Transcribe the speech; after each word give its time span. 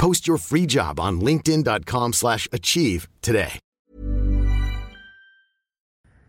Post 0.00 0.26
your 0.26 0.38
free 0.38 0.66
job 0.66 0.98
on 0.98 1.20
linkedin.com/achieve 1.20 2.14
slash 2.14 2.48
achieve 2.52 3.06
today. 3.20 3.58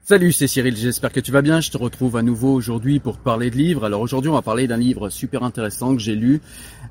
Salut, 0.03 0.33
c'est 0.33 0.47
Cyril, 0.47 0.75
j'espère 0.75 1.13
que 1.13 1.21
tu 1.21 1.31
vas 1.31 1.41
bien. 1.41 1.61
Je 1.61 1.71
te 1.71 1.77
retrouve 1.77 2.17
à 2.17 2.21
nouveau 2.21 2.53
aujourd'hui 2.53 2.99
pour 2.99 3.19
parler 3.19 3.49
de 3.49 3.55
livres. 3.55 3.85
Alors 3.85 4.01
aujourd'hui, 4.01 4.29
on 4.29 4.33
va 4.33 4.41
parler 4.41 4.67
d'un 4.67 4.75
livre 4.75 5.09
super 5.09 5.43
intéressant 5.43 5.95
que 5.95 6.01
j'ai 6.01 6.15
lu, 6.15 6.41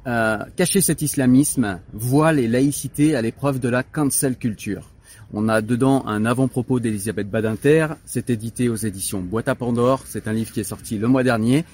euh, 0.06 0.38
Cacher 0.56 0.80
cet 0.80 1.02
islamisme, 1.02 1.80
voile 1.92 2.38
et 2.38 2.48
laïcité 2.48 3.14
à 3.14 3.20
l'épreuve 3.20 3.60
de 3.60 3.68
la 3.68 3.82
cancel 3.82 4.38
culture. 4.38 4.90
On 5.34 5.50
a 5.50 5.60
dedans 5.60 6.06
un 6.06 6.24
avant-propos 6.24 6.80
d'Elisabeth 6.80 7.28
Badinter, 7.28 7.88
c'est 8.06 8.30
édité 8.30 8.70
aux 8.70 8.76
éditions 8.76 9.20
Boîte 9.20 9.48
à 9.48 9.54
Pandore, 9.54 10.04
c'est 10.06 10.28
un 10.28 10.32
livre 10.32 10.50
qui 10.50 10.60
est 10.60 10.64
sorti 10.64 10.96
le 10.96 11.08
mois 11.08 11.24
dernier, 11.24 11.66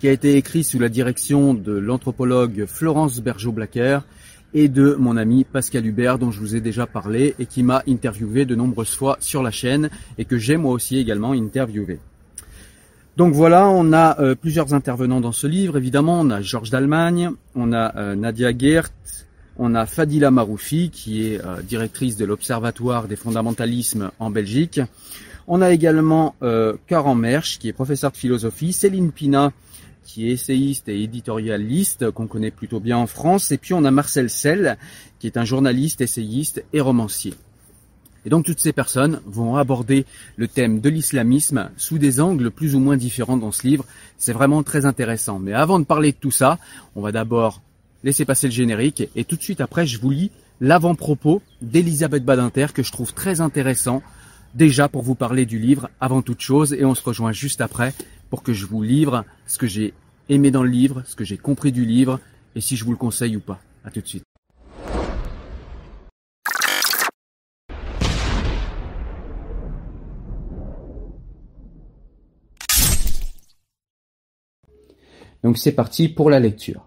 qui 0.00 0.08
a 0.08 0.12
été 0.12 0.36
écrit 0.36 0.64
sous 0.64 0.78
la 0.78 0.88
direction 0.88 1.52
de 1.52 1.72
l'anthropologue 1.72 2.64
Florence 2.66 3.20
Bergeau-Blacker 3.20 4.00
et 4.54 4.68
de 4.68 4.96
mon 4.98 5.16
ami 5.16 5.44
Pascal 5.44 5.84
Hubert 5.84 6.18
dont 6.18 6.30
je 6.30 6.40
vous 6.40 6.56
ai 6.56 6.60
déjà 6.60 6.86
parlé 6.86 7.34
et 7.38 7.46
qui 7.46 7.62
m'a 7.62 7.82
interviewé 7.88 8.44
de 8.46 8.54
nombreuses 8.54 8.94
fois 8.94 9.16
sur 9.20 9.42
la 9.42 9.50
chaîne 9.50 9.90
et 10.16 10.24
que 10.24 10.38
j'ai 10.38 10.56
moi 10.56 10.72
aussi 10.72 10.96
également 10.96 11.32
interviewé. 11.32 11.98
Donc 13.16 13.34
voilà, 13.34 13.68
on 13.68 13.92
a 13.92 14.18
euh, 14.20 14.34
plusieurs 14.34 14.74
intervenants 14.74 15.20
dans 15.20 15.32
ce 15.32 15.46
livre. 15.46 15.76
Évidemment, 15.76 16.20
on 16.20 16.30
a 16.30 16.40
Georges 16.42 16.70
d'Allemagne, 16.70 17.30
on 17.54 17.72
a 17.72 17.96
euh, 17.96 18.14
Nadia 18.16 18.56
Geert, 18.56 18.90
on 19.56 19.76
a 19.76 19.86
Fadila 19.86 20.32
Maroufi, 20.32 20.90
qui 20.90 21.28
est 21.28 21.44
euh, 21.44 21.62
directrice 21.62 22.16
de 22.16 22.24
l'Observatoire 22.24 23.06
des 23.06 23.14
fondamentalismes 23.14 24.10
en 24.18 24.30
Belgique. 24.30 24.80
On 25.46 25.60
a 25.60 25.72
également 25.72 26.34
Karan 26.86 27.14
Mersch, 27.14 27.58
qui 27.58 27.68
est 27.68 27.74
professeur 27.74 28.10
de 28.10 28.16
philosophie, 28.16 28.72
Céline 28.72 29.12
Pina, 29.12 29.52
qui 30.04 30.28
est 30.28 30.32
essayiste 30.32 30.88
et 30.88 31.02
éditorialiste, 31.02 32.10
qu'on 32.10 32.26
connaît 32.26 32.50
plutôt 32.50 32.80
bien 32.80 32.98
en 32.98 33.06
France. 33.06 33.50
Et 33.50 33.58
puis 33.58 33.74
on 33.74 33.84
a 33.84 33.90
Marcel 33.90 34.30
Sell, 34.30 34.76
qui 35.18 35.26
est 35.26 35.36
un 35.36 35.44
journaliste, 35.44 36.00
essayiste 36.00 36.64
et 36.72 36.80
romancier. 36.80 37.34
Et 38.26 38.30
donc 38.30 38.44
toutes 38.44 38.60
ces 38.60 38.72
personnes 38.72 39.20
vont 39.26 39.56
aborder 39.56 40.06
le 40.36 40.48
thème 40.48 40.80
de 40.80 40.88
l'islamisme 40.88 41.70
sous 41.76 41.98
des 41.98 42.20
angles 42.20 42.50
plus 42.50 42.74
ou 42.74 42.80
moins 42.80 42.96
différents 42.96 43.36
dans 43.36 43.52
ce 43.52 43.66
livre. 43.66 43.84
C'est 44.16 44.32
vraiment 44.32 44.62
très 44.62 44.86
intéressant. 44.86 45.38
Mais 45.38 45.52
avant 45.52 45.78
de 45.78 45.84
parler 45.84 46.12
de 46.12 46.16
tout 46.16 46.30
ça, 46.30 46.58
on 46.94 47.02
va 47.02 47.12
d'abord 47.12 47.60
laisser 48.02 48.24
passer 48.24 48.46
le 48.46 48.52
générique 48.52 49.08
et 49.16 49.24
tout 49.24 49.36
de 49.36 49.42
suite 49.42 49.62
après 49.62 49.86
je 49.86 49.98
vous 49.98 50.10
lis 50.10 50.30
l'avant-propos 50.60 51.42
d'Elisabeth 51.62 52.24
Badinter 52.24 52.66
que 52.74 52.82
je 52.82 52.92
trouve 52.92 53.14
très 53.14 53.40
intéressant 53.40 54.02
déjà 54.54 54.88
pour 54.88 55.02
vous 55.02 55.14
parler 55.14 55.46
du 55.46 55.58
livre 55.58 55.88
avant 56.00 56.22
toute 56.22 56.42
chose 56.42 56.74
et 56.74 56.84
on 56.84 56.94
se 56.94 57.02
rejoint 57.02 57.32
juste 57.32 57.62
après 57.62 57.94
que 58.42 58.52
je 58.52 58.66
vous 58.66 58.82
livre 58.82 59.24
ce 59.46 59.58
que 59.58 59.66
j'ai 59.66 59.94
aimé 60.28 60.50
dans 60.50 60.62
le 60.62 60.70
livre, 60.70 61.02
ce 61.06 61.14
que 61.14 61.24
j'ai 61.24 61.36
compris 61.36 61.72
du 61.72 61.84
livre 61.84 62.20
et 62.54 62.60
si 62.60 62.76
je 62.76 62.84
vous 62.84 62.92
le 62.92 62.96
conseille 62.96 63.36
ou 63.36 63.40
pas. 63.40 63.60
À 63.84 63.90
tout 63.90 64.00
de 64.00 64.06
suite. 64.06 64.24
Donc 75.42 75.58
c'est 75.58 75.72
parti 75.72 76.08
pour 76.08 76.30
la 76.30 76.40
lecture. 76.40 76.86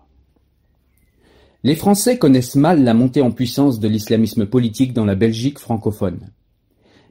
Les 1.63 1.75
Français 1.75 2.17
connaissent 2.17 2.55
mal 2.55 2.83
la 2.83 2.95
montée 2.95 3.21
en 3.21 3.31
puissance 3.31 3.79
de 3.79 3.87
l'islamisme 3.87 4.47
politique 4.47 4.93
dans 4.93 5.05
la 5.05 5.15
Belgique 5.15 5.59
francophone. 5.59 6.31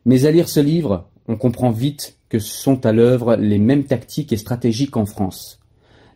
Mais 0.05 0.25
à 0.25 0.33
lire 0.33 0.49
ce 0.49 0.61
livre, 0.61 1.09
on 1.29 1.37
comprend 1.37 1.71
vite 1.71 2.16
que 2.29 2.39
sont 2.39 2.85
à 2.87 2.93
l'œuvre 2.93 3.37
les 3.37 3.59
mêmes 3.59 3.85
tactiques 3.85 4.33
et 4.33 4.37
stratégies 4.37 4.89
qu'en 4.89 5.07
France. 5.07 5.61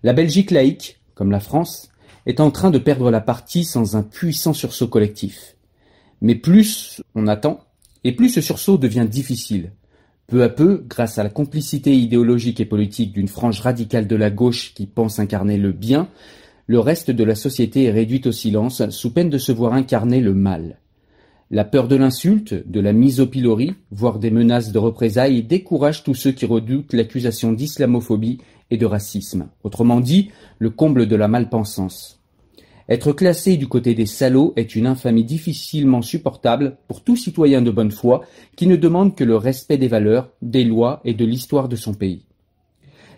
La 0.03 0.13
Belgique 0.13 0.51
laïque, 0.51 1.01
comme 1.15 1.31
la 1.31 1.41
France, 1.41 1.91
est 2.27 2.41
en 2.41 2.51
train 2.51 2.71
de 2.71 2.79
perdre 2.79 3.11
la 3.11 3.21
partie 3.21 3.65
sans 3.65 3.97
un 3.97 4.03
puissant 4.03 4.53
sursaut 4.53 4.89
collectif. 4.89 5.57
Mais 6.21 6.35
plus 6.35 7.03
on 7.15 7.27
attend, 7.27 7.61
et 8.05 8.13
plus 8.13 8.31
ce 8.31 8.41
sursaut 8.41 8.79
devient 8.79 9.07
difficile. 9.09 9.73
Peu 10.27 10.43
à 10.43 10.49
peu, 10.49 10.85
grâce 10.87 11.19
à 11.19 11.25
la 11.25 11.29
complicité 11.29 11.95
idéologique 11.97 12.61
et 12.61 12.65
politique 12.65 13.13
d'une 13.13 13.29
frange 13.29 13.61
radicale 13.61 14.07
de 14.07 14.17
la 14.17 14.31
gauche 14.31 14.75
qui 14.75 14.87
pense 14.87 15.19
incarner 15.19 15.57
le 15.57 15.73
bien, 15.73 16.09
le 16.67 16.79
reste 16.79 17.11
de 17.11 17.25
la 17.25 17.35
société 17.35 17.85
est 17.85 17.91
réduit 17.91 18.23
au 18.27 18.33
silence 18.33 18.89
sous 18.91 19.13
peine 19.13 19.29
de 19.29 19.39
se 19.39 19.51
voir 19.51 19.73
incarner 19.73 20.21
le 20.21 20.35
mal. 20.35 20.79
La 21.53 21.65
peur 21.65 21.89
de 21.89 21.97
l'insulte, 21.97 22.55
de 22.55 22.79
la 22.79 22.93
mise 22.93 23.19
au 23.19 23.27
pilori, 23.27 23.75
voire 23.91 24.21
des 24.21 24.31
menaces 24.31 24.71
de 24.71 24.79
représailles 24.79 25.43
décourage 25.43 26.05
tous 26.05 26.15
ceux 26.15 26.31
qui 26.31 26.47
redoutent 26.47 26.93
l'accusation 26.93 27.53
d'islamophobie 27.53 28.39
et 28.71 28.77
de 28.77 28.87
racisme. 28.87 29.49
Autrement 29.65 29.99
dit, 29.99 30.31
le 30.61 30.71
comble 30.71 31.09
de 31.09 31.17
la 31.17 31.27
malpensance. 31.27 32.21
Être 32.89 33.13
classé 33.13 33.57
du 33.57 33.67
côté 33.67 33.97
des 33.97 34.07
salauds 34.07 34.53
est 34.55 34.77
une 34.77 34.87
infamie 34.87 35.25
difficilement 35.25 36.03
supportable 36.03 36.77
pour 36.87 37.03
tout 37.03 37.17
citoyen 37.17 37.63
de 37.63 37.73
bonne 37.73 37.91
foi 37.91 38.23
qui 38.55 38.69
ne 38.69 38.77
demande 38.77 39.17
que 39.17 39.25
le 39.25 39.37
respect 39.37 39.77
des 39.77 39.89
valeurs, 39.89 40.31
des 40.43 40.63
lois 40.63 41.01
et 41.05 41.15
de 41.15 41.25
l'histoire 41.25 41.69
de 41.69 41.75
son 41.75 41.95
pays. 41.95 42.27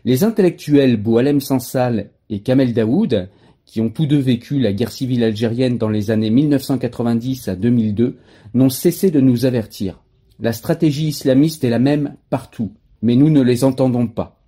Les 0.07 0.25
intellectuels 0.25 0.97
Boualem 0.97 1.41
Sansal 1.41 2.11
et 2.31 2.41
Kamel 2.41 2.73
Daoud, 2.73 3.29
qui 3.65 3.81
ont 3.81 3.89
tous 3.89 4.07
deux 4.07 4.19
vécu 4.19 4.59
la 4.59 4.73
guerre 4.73 4.93
civile 4.93 5.25
algérienne 5.25 5.79
dans 5.79 5.89
les 5.89 6.11
années 6.11 6.31
1990 6.31 7.49
à 7.49 7.57
2002, 7.57 8.19
n'ont 8.55 8.71
cessé 8.71 9.11
de 9.11 9.21
nous 9.21 9.45
avertir. 9.47 10.03
La 10.41 10.53
stratégie 10.53 11.09
islamiste 11.09 11.65
est 11.65 11.71
la 11.71 11.79
même 11.79 12.17
partout, 12.29 12.73
mais 13.01 13.17
nous 13.17 13.31
ne 13.31 13.43
les 13.43 13.65
entendons 13.65 14.07
pas. 14.07 14.41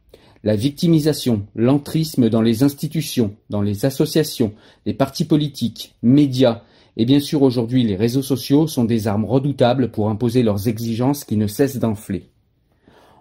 La 0.42 0.56
victimisation, 0.56 1.46
l'entrisme 1.54 2.28
dans 2.28 2.42
les 2.42 2.62
institutions, 2.62 3.34
dans 3.48 3.62
les 3.62 3.86
associations, 3.86 4.52
les 4.84 4.92
partis 4.92 5.24
politiques, 5.24 5.94
médias 6.02 6.62
et 6.96 7.06
bien 7.06 7.20
sûr 7.20 7.42
aujourd'hui 7.42 7.82
les 7.82 7.96
réseaux 7.96 8.22
sociaux 8.22 8.66
sont 8.66 8.84
des 8.84 9.08
armes 9.08 9.24
redoutables 9.24 9.90
pour 9.90 10.10
imposer 10.10 10.42
leurs 10.42 10.68
exigences 10.68 11.24
qui 11.24 11.36
ne 11.36 11.46
cessent 11.46 11.78
d'enfler. 11.78 12.28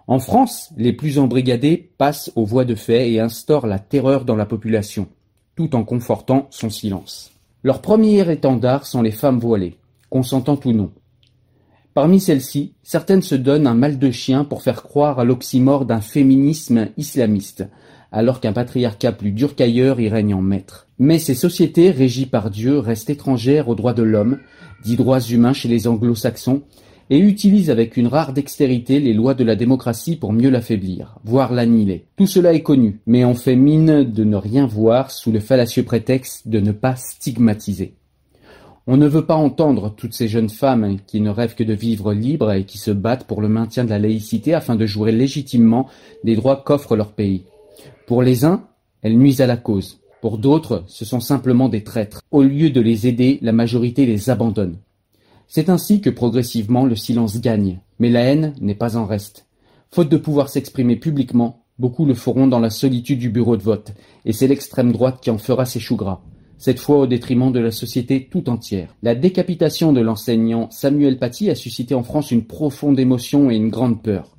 En 0.06 0.18
France, 0.18 0.70
les 0.76 0.92
plus 0.92 1.18
embrigadés 1.18 1.90
passent 1.96 2.30
aux 2.36 2.44
voies 2.44 2.66
de 2.66 2.74
fait 2.74 3.10
et 3.10 3.20
instaurent 3.20 3.66
la 3.66 3.78
terreur 3.78 4.26
dans 4.26 4.36
la 4.36 4.44
population, 4.44 5.08
tout 5.56 5.74
en 5.74 5.84
confortant 5.84 6.46
son 6.50 6.70
silence. 6.70 7.32
Leur 7.62 7.80
premier 7.80 8.30
étendard 8.30 8.86
sont 8.86 9.02
les 9.02 9.10
femmes 9.10 9.38
voilées, 9.38 9.78
consentant 10.10 10.58
ou 10.64 10.72
non. 10.72 10.90
Parmi 11.94 12.18
celles-ci, 12.20 12.74
certaines 12.82 13.22
se 13.22 13.36
donnent 13.36 13.68
un 13.68 13.74
mal 13.74 13.98
de 13.98 14.10
chien 14.10 14.44
pour 14.44 14.62
faire 14.62 14.82
croire 14.82 15.20
à 15.20 15.24
l'oxymore 15.24 15.84
d'un 15.84 16.00
féminisme 16.00 16.88
islamiste, 16.96 17.64
alors 18.10 18.40
qu'un 18.40 18.52
patriarcat 18.52 19.12
plus 19.12 19.30
dur 19.30 19.54
qu'ailleurs 19.54 20.00
y 20.00 20.08
règne 20.08 20.34
en 20.34 20.42
maître. 20.42 20.88
Mais 20.98 21.18
ces 21.18 21.34
sociétés 21.34 21.90
régies 21.90 22.26
par 22.26 22.50
Dieu 22.50 22.78
restent 22.78 23.10
étrangères 23.10 23.68
aux 23.68 23.74
droits 23.74 23.94
de 23.94 24.02
l'homme, 24.02 24.38
dits 24.84 24.96
droits 24.96 25.20
humains 25.20 25.52
chez 25.52 25.68
les 25.68 25.86
anglo-saxons, 25.86 26.62
et 27.10 27.18
utilise 27.18 27.70
avec 27.70 27.96
une 27.96 28.06
rare 28.06 28.32
dextérité 28.32 29.00
les 29.00 29.12
lois 29.12 29.34
de 29.34 29.44
la 29.44 29.56
démocratie 29.56 30.16
pour 30.16 30.32
mieux 30.32 30.50
l'affaiblir, 30.50 31.18
voire 31.24 31.52
l'annihiler. 31.52 32.06
Tout 32.16 32.26
cela 32.26 32.52
est 32.52 32.62
connu, 32.62 33.00
mais 33.06 33.24
on 33.24 33.34
fait 33.34 33.56
mine 33.56 34.04
de 34.04 34.24
ne 34.24 34.36
rien 34.36 34.66
voir 34.66 35.10
sous 35.10 35.32
le 35.32 35.40
fallacieux 35.40 35.82
prétexte 35.82 36.48
de 36.48 36.60
ne 36.60 36.72
pas 36.72 36.96
stigmatiser. 36.96 37.94
On 38.86 38.98
ne 38.98 39.08
veut 39.08 39.24
pas 39.24 39.34
entendre 39.34 39.94
toutes 39.96 40.12
ces 40.12 40.28
jeunes 40.28 40.50
femmes 40.50 40.98
qui 41.06 41.22
ne 41.22 41.30
rêvent 41.30 41.54
que 41.54 41.64
de 41.64 41.72
vivre 41.72 42.12
libres 42.12 42.52
et 42.52 42.64
qui 42.64 42.76
se 42.76 42.90
battent 42.90 43.24
pour 43.24 43.40
le 43.40 43.48
maintien 43.48 43.84
de 43.84 43.90
la 43.90 43.98
laïcité 43.98 44.52
afin 44.52 44.76
de 44.76 44.84
jouer 44.84 45.10
légitimement 45.10 45.88
des 46.22 46.36
droits 46.36 46.62
qu'offre 46.64 46.94
leur 46.94 47.12
pays. 47.12 47.44
Pour 48.06 48.22
les 48.22 48.44
uns, 48.44 48.64
elles 49.00 49.16
nuisent 49.16 49.40
à 49.40 49.46
la 49.46 49.56
cause. 49.56 50.00
Pour 50.20 50.36
d'autres, 50.36 50.84
ce 50.86 51.06
sont 51.06 51.20
simplement 51.20 51.70
des 51.70 51.82
traîtres. 51.82 52.20
Au 52.30 52.42
lieu 52.42 52.68
de 52.70 52.80
les 52.80 53.06
aider, 53.06 53.38
la 53.40 53.52
majorité 53.52 54.04
les 54.04 54.28
abandonne. 54.28 54.76
C'est 55.48 55.68
ainsi 55.68 56.00
que 56.00 56.10
progressivement 56.10 56.86
le 56.86 56.96
silence 56.96 57.40
gagne, 57.40 57.80
mais 57.98 58.10
la 58.10 58.20
haine 58.20 58.54
n'est 58.60 58.74
pas 58.74 58.96
en 58.96 59.06
reste. 59.06 59.46
Faute 59.90 60.08
de 60.08 60.16
pouvoir 60.16 60.48
s'exprimer 60.48 60.96
publiquement, 60.96 61.64
beaucoup 61.78 62.06
le 62.06 62.14
feront 62.14 62.46
dans 62.46 62.60
la 62.60 62.70
solitude 62.70 63.18
du 63.18 63.30
bureau 63.30 63.56
de 63.56 63.62
vote, 63.62 63.92
et 64.24 64.32
c'est 64.32 64.48
l'extrême 64.48 64.92
droite 64.92 65.18
qui 65.20 65.30
en 65.30 65.38
fera 65.38 65.64
ses 65.64 65.80
choux 65.80 65.96
gras, 65.96 66.22
cette 66.58 66.80
fois 66.80 66.98
au 66.98 67.06
détriment 67.06 67.52
de 67.52 67.60
la 67.60 67.70
société 67.70 68.28
tout 68.30 68.48
entière. 68.48 68.94
La 69.02 69.14
décapitation 69.14 69.92
de 69.92 70.00
l'enseignant 70.00 70.70
Samuel 70.70 71.18
Paty 71.18 71.50
a 71.50 71.54
suscité 71.54 71.94
en 71.94 72.02
France 72.02 72.30
une 72.30 72.46
profonde 72.46 72.98
émotion 72.98 73.50
et 73.50 73.56
une 73.56 73.70
grande 73.70 74.02
peur. 74.02 74.36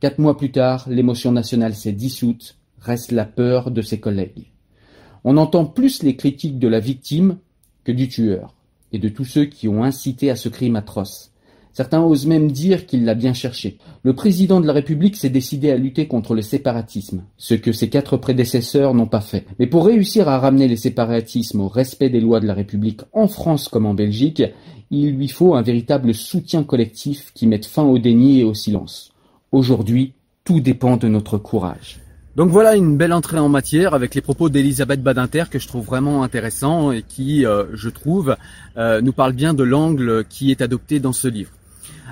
Quatre 0.00 0.18
mois 0.18 0.36
plus 0.36 0.50
tard, 0.50 0.86
l'émotion 0.88 1.32
nationale 1.32 1.74
s'est 1.74 1.92
dissoute, 1.92 2.56
reste 2.80 3.12
la 3.12 3.24
peur 3.24 3.70
de 3.70 3.82
ses 3.82 4.00
collègues. 4.00 4.52
On 5.24 5.36
entend 5.36 5.66
plus 5.66 6.02
les 6.02 6.16
critiques 6.16 6.58
de 6.58 6.68
la 6.68 6.80
victime 6.80 7.38
que 7.84 7.92
du 7.92 8.08
tueur 8.08 8.54
et 8.92 8.98
de 8.98 9.08
tous 9.08 9.24
ceux 9.24 9.44
qui 9.44 9.68
ont 9.68 9.84
incité 9.84 10.30
à 10.30 10.36
ce 10.36 10.48
crime 10.48 10.76
atroce. 10.76 11.32
Certains 11.72 12.02
osent 12.02 12.26
même 12.26 12.50
dire 12.50 12.86
qu'il 12.86 13.04
l'a 13.04 13.14
bien 13.14 13.34
cherché. 13.34 13.78
Le 14.02 14.12
président 14.12 14.60
de 14.60 14.66
la 14.66 14.72
République 14.72 15.16
s'est 15.16 15.30
décidé 15.30 15.70
à 15.70 15.76
lutter 15.76 16.08
contre 16.08 16.34
le 16.34 16.42
séparatisme, 16.42 17.22
ce 17.36 17.54
que 17.54 17.70
ses 17.70 17.88
quatre 17.88 18.16
prédécesseurs 18.16 18.94
n'ont 18.94 19.06
pas 19.06 19.20
fait. 19.20 19.46
Mais 19.60 19.68
pour 19.68 19.86
réussir 19.86 20.28
à 20.28 20.40
ramener 20.40 20.66
les 20.66 20.76
séparatismes 20.76 21.60
au 21.60 21.68
respect 21.68 22.10
des 22.10 22.20
lois 22.20 22.40
de 22.40 22.48
la 22.48 22.54
République 22.54 23.02
en 23.12 23.28
France 23.28 23.68
comme 23.68 23.86
en 23.86 23.94
Belgique, 23.94 24.42
il 24.90 25.10
lui 25.12 25.28
faut 25.28 25.54
un 25.54 25.62
véritable 25.62 26.14
soutien 26.14 26.64
collectif 26.64 27.30
qui 27.32 27.46
mette 27.46 27.66
fin 27.66 27.84
au 27.84 27.98
déni 27.98 28.40
et 28.40 28.44
au 28.44 28.54
silence. 28.54 29.12
Aujourd'hui, 29.52 30.14
tout 30.44 30.60
dépend 30.60 30.96
de 30.96 31.08
notre 31.08 31.38
courage. 31.38 32.00
Donc 32.38 32.50
voilà 32.50 32.76
une 32.76 32.96
belle 32.96 33.12
entrée 33.12 33.40
en 33.40 33.48
matière 33.48 33.94
avec 33.94 34.14
les 34.14 34.20
propos 34.20 34.48
d'Elisabeth 34.48 35.02
Badinter 35.02 35.46
que 35.50 35.58
je 35.58 35.66
trouve 35.66 35.84
vraiment 35.84 36.22
intéressant 36.22 36.92
et 36.92 37.02
qui, 37.02 37.44
euh, 37.44 37.64
je 37.74 37.88
trouve, 37.88 38.36
euh, 38.76 39.00
nous 39.00 39.12
parle 39.12 39.32
bien 39.32 39.54
de 39.54 39.64
l'angle 39.64 40.24
qui 40.28 40.52
est 40.52 40.62
adopté 40.62 41.00
dans 41.00 41.12
ce 41.12 41.26
livre. 41.26 41.50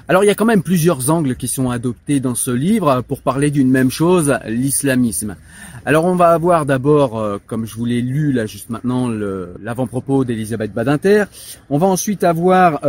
Alors 0.08 0.24
il 0.24 0.26
y 0.26 0.30
a 0.30 0.34
quand 0.34 0.44
même 0.44 0.64
plusieurs 0.64 1.10
angles 1.10 1.36
qui 1.36 1.46
sont 1.46 1.70
adoptés 1.70 2.18
dans 2.18 2.34
ce 2.34 2.50
livre 2.50 3.02
pour 3.06 3.22
parler 3.22 3.52
d'une 3.52 3.70
même 3.70 3.90
chose, 3.90 4.36
l'islamisme. 4.46 5.36
Alors 5.84 6.04
on 6.06 6.16
va 6.16 6.30
avoir 6.30 6.66
d'abord, 6.66 7.18
euh, 7.18 7.38
comme 7.46 7.64
je 7.64 7.76
vous 7.76 7.84
l'ai 7.84 8.02
lu 8.02 8.32
là 8.32 8.46
juste 8.46 8.68
maintenant, 8.68 9.08
l'avant-propos 9.08 10.24
d'Elisabeth 10.24 10.72
Badinter. 10.72 11.26
On 11.70 11.78
va 11.78 11.86
ensuite 11.86 12.24
avoir 12.24 12.80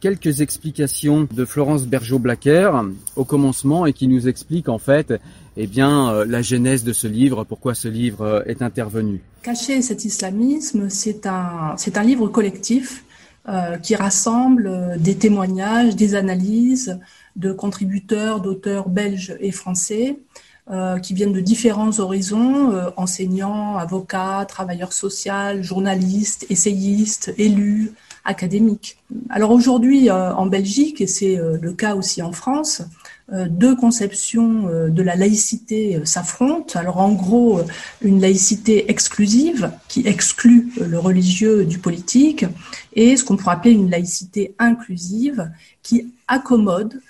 quelques 0.00 0.40
explications 0.40 1.28
de 1.30 1.44
Florence 1.44 1.86
Bergeau-Blacker 1.86 2.70
au 3.16 3.26
commencement 3.26 3.84
et 3.84 3.92
qui 3.92 4.08
nous 4.08 4.28
explique 4.28 4.70
en 4.70 4.78
fait 4.78 5.12
eh 5.56 5.66
bien, 5.66 6.12
euh, 6.12 6.24
la 6.24 6.42
genèse 6.42 6.84
de 6.84 6.92
ce 6.92 7.06
livre, 7.06 7.44
pourquoi 7.44 7.74
ce 7.74 7.88
livre 7.88 8.44
est 8.46 8.62
intervenu. 8.62 9.20
Cacher 9.42 9.80
cet 9.82 10.04
islamisme, 10.04 10.88
c'est 10.90 11.26
un, 11.26 11.76
un 11.94 12.02
livre 12.02 12.28
collectif 12.28 13.04
euh, 13.48 13.76
qui 13.78 13.94
rassemble 13.94 14.66
euh, 14.66 14.96
des 14.98 15.14
témoignages, 15.14 15.94
des 15.94 16.16
analyses 16.16 16.98
de 17.36 17.52
contributeurs, 17.52 18.40
d'auteurs 18.40 18.88
belges 18.88 19.36
et 19.38 19.52
français, 19.52 20.18
euh, 20.68 20.98
qui 20.98 21.14
viennent 21.14 21.32
de 21.32 21.40
différents 21.40 22.00
horizons, 22.00 22.72
enseignants, 22.96 23.76
avocats, 23.76 24.44
travailleurs 24.48 24.92
sociaux, 24.92 25.62
journalistes, 25.62 26.44
essayistes, 26.50 27.32
élus, 27.38 27.92
académiques. 28.24 28.98
Alors 29.30 29.52
aujourd'hui, 29.52 30.10
en 30.10 30.46
Belgique, 30.46 31.00
et 31.00 31.06
c'est 31.06 31.38
le 31.38 31.72
cas 31.72 31.94
aussi 31.94 32.22
en 32.22 32.32
France, 32.32 32.82
euh, 32.82 33.05
deux 33.32 33.74
conceptions 33.74 34.68
euh, 34.68 34.88
de 34.88 35.02
la 35.02 35.16
laïcité 35.16 35.96
euh, 35.96 36.04
s'affrontent. 36.04 36.78
Alors 36.78 36.98
en 36.98 37.12
gros, 37.12 37.60
une 38.00 38.20
laïcité 38.20 38.88
exclusive 38.88 39.72
qui 39.88 40.06
exclut 40.06 40.72
le 40.80 40.98
religieux 40.98 41.64
du 41.64 41.78
politique 41.78 42.44
et 42.94 43.16
ce 43.16 43.24
qu'on 43.24 43.36
pourrait 43.36 43.54
appeler 43.54 43.74
une 43.74 43.90
laïcité 43.90 44.54
inclusive 44.58 45.50
qui 45.82 46.12
accommode 46.28 47.00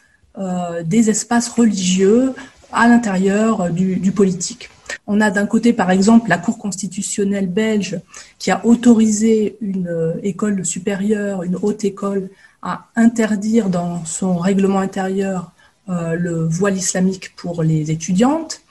des 0.85 1.09
espaces 1.09 1.49
religieux 1.49 2.35
à 2.71 2.89
l'intérieur 2.89 3.71
du, 3.71 4.13
politique. 4.13 4.69
On 5.07 5.23
a 5.23 5.31
d'un 5.31 5.47
côté, 5.47 5.73
par 5.73 5.91
exemple, 5.91 6.29
la 6.29 6.37
Cour 6.37 6.59
constitutionnelle 6.59 7.47
belge 7.47 7.99
qui 8.39 8.51
a 8.51 8.61
autorisé 8.67 9.57
une 9.63 10.15
école 10.23 10.63
supérieure, 10.67 11.43
une 11.43 11.57
haute 11.63 11.85
école, 11.85 12.29
à 12.61 12.89
interdire 12.97 13.71
dans 13.71 14.05
son 14.05 14.37
règlement 14.37 14.81
intérieur 14.81 15.53
euh, 15.53 15.56
le 15.89 16.47
voile 16.47 16.77
islamique 16.77 17.35
pour 17.37 17.63
les 17.63 17.91
étudiantes. 17.91 18.63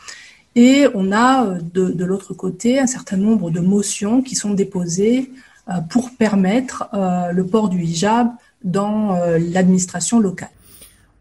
Et 0.56 0.88
on 0.94 1.12
a 1.12 1.46
euh, 1.46 1.60
de, 1.74 1.90
de 1.92 2.06
l'autre 2.06 2.34
côté 2.34 2.80
un 2.80 2.88
certain 2.88 3.18
nombre 3.18 3.52
de 3.52 3.60
motions 3.60 4.22
qui 4.22 4.36
sont 4.36 4.54
déposées 4.54 5.32
euh, 5.70 5.74
pour 5.90 6.12
permettre 6.12 6.90
le 7.34 7.46
port 7.46 7.70
du 7.70 7.84
hijab 7.84 8.30
dans 8.64 9.20
l'administration 9.38 10.20
locale. 10.20 10.50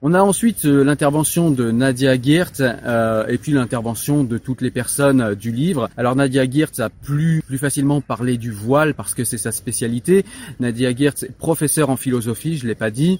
On 0.07 0.13
a 0.13 0.21
ensuite 0.21 0.65
l'intervention 0.65 1.51
de 1.51 1.71
Nadia 1.71 2.21
Geert 2.21 2.53
euh, 2.61 3.27
et 3.27 3.39
puis 3.39 3.53
l'intervention 3.53 4.23
de 4.23 4.37
toutes 4.37 4.61
les 4.61 4.71
personnes 4.71 5.35
du 5.35 5.51
livre. 5.51 5.89
Alors 5.97 6.15
Nadia 6.15 6.45
Geert 6.45 6.73
a 6.79 6.91
plus 6.91 7.43
plus 7.47 7.57
facilement 7.57 8.03
parlé 8.03 8.37
du 8.37 8.51
voile 8.51 8.93
parce 8.93 9.15
que 9.15 9.25
c'est 9.25 9.39
sa 9.39 9.51
spécialité. 9.51 10.27
Nadia 10.61 10.95
Geert 10.95 11.15
est 11.23 11.33
professeure 11.33 11.89
en 11.89 11.97
philosophie, 11.97 12.59
je 12.59 12.67
l'ai 12.67 12.75
pas 12.75 12.91
dit. 12.91 13.19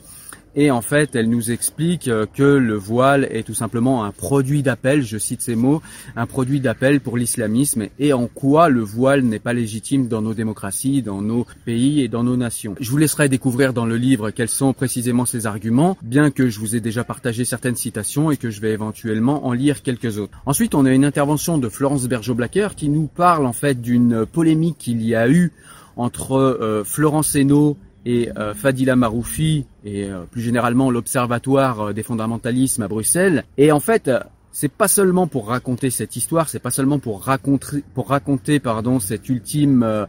Et 0.57 0.71
en 0.71 0.83
fait, 0.83 1.17
elle 1.17 1.29
nous 1.29 1.51
explique 1.51 2.07
euh, 2.07 2.27
que 2.33 2.43
le 2.43 2.75
voile 2.75 3.27
est 3.31 3.43
tout 3.43 3.55
simplement 3.55 4.05
un 4.05 4.13
produit 4.13 4.63
d'appel, 4.63 5.03
je 5.03 5.19
cite 5.19 5.43
ces 5.43 5.57
mots, 5.57 5.83
un 6.15 6.27
produit 6.27 6.61
d'appel 6.61 7.01
pour 7.01 7.17
l'islamisme 7.17 7.89
et 7.99 8.13
en 8.13 8.29
quoi 8.29 8.69
le 8.69 8.81
voile 8.81 9.23
n'est 9.23 9.41
pas 9.41 9.53
légitime 9.53 10.07
dans 10.07 10.23
nos 10.23 10.33
démocraties, 10.33 11.03
dans 11.03 11.23
nos 11.23 11.47
pays 11.65 12.03
et 12.03 12.09
dans 12.09 12.23
nos 12.23 12.37
nations? 12.37 12.77
Je 12.79 12.91
vous 12.91 12.99
laisserai 12.99 13.29
découvrir 13.29 13.73
dans 13.73 13.87
le 13.87 13.97
livre 13.97 14.31
quels 14.31 14.49
sont 14.49 14.73
précisément 14.73 15.25
ces 15.25 15.47
arguments, 15.47 15.97
bien 16.03 16.31
que 16.31 16.49
je 16.49 16.61
vous 16.61 16.77
ai 16.77 16.81
déjà 16.81 17.03
partagé 17.03 17.45
certaines 17.45 17.77
citations 17.77 18.31
et 18.31 18.37
que 18.37 18.51
je 18.51 18.61
vais 18.61 18.71
éventuellement 18.71 19.47
en 19.47 19.53
lire 19.53 19.83
quelques 19.83 20.19
autres. 20.19 20.39
Ensuite, 20.47 20.75
on 20.77 20.85
a 20.85 20.93
une 20.93 21.05
intervention 21.05 21.59
de 21.59 21.69
Florence 21.69 22.07
Bergeau-Blacker 22.07 22.69
qui 22.77 22.89
nous 22.89 23.09
parle 23.09 23.47
en 23.47 23.53
fait 23.53 23.81
d'une 23.81 24.25
polémique 24.25 24.79
qu'il 24.79 25.03
y 25.03 25.17
a 25.17 25.29
eu 25.29 25.53
entre 25.97 26.37
euh, 26.37 26.85
Florence 26.85 27.35
Hainaut 27.35 27.77
et 28.05 28.31
euh, 28.37 28.55
Fadila 28.55 28.97
Maroufi 28.97 29.67
et 29.85 30.05
euh, 30.05 30.25
plus 30.31 30.43
généralement 30.43 30.91
l'Observatoire 30.91 31.81
euh, 31.81 31.93
des 31.93 32.03
fondamentalismes 32.03 32.83
à 32.83 32.89
Bruxelles. 32.89 33.45
Et 33.57 33.73
en 33.73 33.81
fait, 33.81 34.11
c'est 34.53 34.71
pas 34.71 34.89
seulement 34.89 35.27
pour 35.27 35.49
raconter 35.49 35.91
cette 35.91 36.15
histoire, 36.17 36.49
c'est 36.49 36.59
pas 36.59 36.71
seulement 36.71 36.99
pour 36.99 37.23
raconter, 37.25 37.83
pour 37.95 38.09
raconter 38.09 38.61
pardon 38.61 39.01
cette 39.01 39.29
ultime 39.29 40.07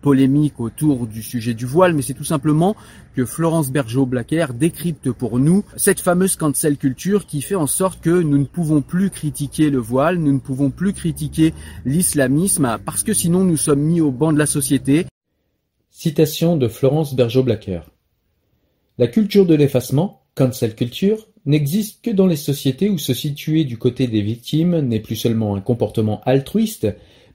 polémique 0.00 0.58
autour 0.58 1.06
du 1.06 1.22
sujet 1.22 1.54
du 1.54 1.66
voile, 1.66 1.94
mais 1.94 2.02
c'est 2.02 2.14
tout 2.14 2.24
simplement 2.24 2.74
que 3.14 3.24
Florence 3.24 3.70
Bergeau-Blacker 3.70 4.54
décrypte 4.54 5.12
pour 5.12 5.38
nous 5.38 5.64
cette 5.76 6.00
fameuse 6.00 6.34
cancel 6.34 6.78
culture 6.78 7.26
qui 7.26 7.42
fait 7.42 7.54
en 7.54 7.68
sorte 7.68 8.00
que 8.00 8.22
nous 8.22 8.38
ne 8.38 8.44
pouvons 8.44 8.80
plus 8.80 9.10
critiquer 9.10 9.70
le 9.70 9.78
voile, 9.78 10.16
nous 10.16 10.32
ne 10.32 10.40
pouvons 10.40 10.70
plus 10.70 10.92
critiquer 10.92 11.54
l'islamisme 11.84 12.78
parce 12.84 13.04
que 13.04 13.12
sinon 13.12 13.44
nous 13.44 13.58
sommes 13.58 13.82
mis 13.82 14.00
au 14.00 14.10
banc 14.10 14.32
de 14.32 14.38
la 14.38 14.46
société 14.46 15.06
Citation 15.98 16.58
de 16.58 16.68
Florence 16.68 17.14
Bergeau-Blacker. 17.14 17.80
La 18.98 19.06
culture 19.06 19.46
de 19.46 19.54
l'effacement, 19.54 20.24
cancel 20.34 20.74
culture, 20.74 21.26
n'existe 21.46 22.04
que 22.04 22.10
dans 22.10 22.26
les 22.26 22.36
sociétés 22.36 22.90
où 22.90 22.98
se 22.98 23.14
situer 23.14 23.64
du 23.64 23.78
côté 23.78 24.06
des 24.06 24.20
victimes 24.20 24.80
n'est 24.80 25.00
plus 25.00 25.16
seulement 25.16 25.56
un 25.56 25.62
comportement 25.62 26.20
altruiste, 26.26 26.86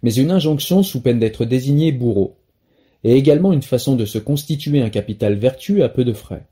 mais 0.03 0.13
une 0.13 0.29
injonction 0.29 0.83
sous 0.83 1.01
peine 1.01 1.17
d'être 1.17 1.43
désigné 1.43 1.91
bourreau, 1.91 2.37
et 3.03 3.15
également 3.15 3.51
une 3.51 3.63
façon 3.63 3.95
de 3.95 4.05
se 4.05 4.19
constituer 4.19 4.83
un 4.83 4.91
capital 4.91 5.33
vertueux 5.33 5.83
à 5.83 5.89
peu 5.89 6.05
de 6.05 6.13
frais. 6.13 6.45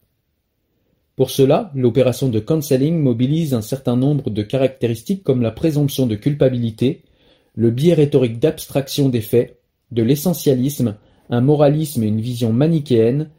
Pour 1.15 1.29
cela, 1.29 1.71
l'opération 1.75 2.27
de 2.27 2.39
cancelling 2.39 2.97
mobilise 2.97 3.53
un 3.53 3.61
certain 3.61 3.95
nombre 3.95 4.31
de 4.31 4.41
caractéristiques 4.41 5.23
comme 5.23 5.43
la 5.43 5.51
présomption 5.51 6.07
de 6.07 6.15
culpabilité, 6.15 7.03
le 7.53 7.69
biais 7.69 7.93
rhétorique 7.93 8.39
d'abstraction 8.39 9.09
des 9.09 9.21
faits, 9.21 9.59
de 9.91 10.01
l'essentialisme, 10.01 10.95
un 11.29 11.41
moralisme 11.41 12.03
et 12.03 12.07
une 12.07 12.21
vision 12.21 12.51
manichéenne, 12.53 13.29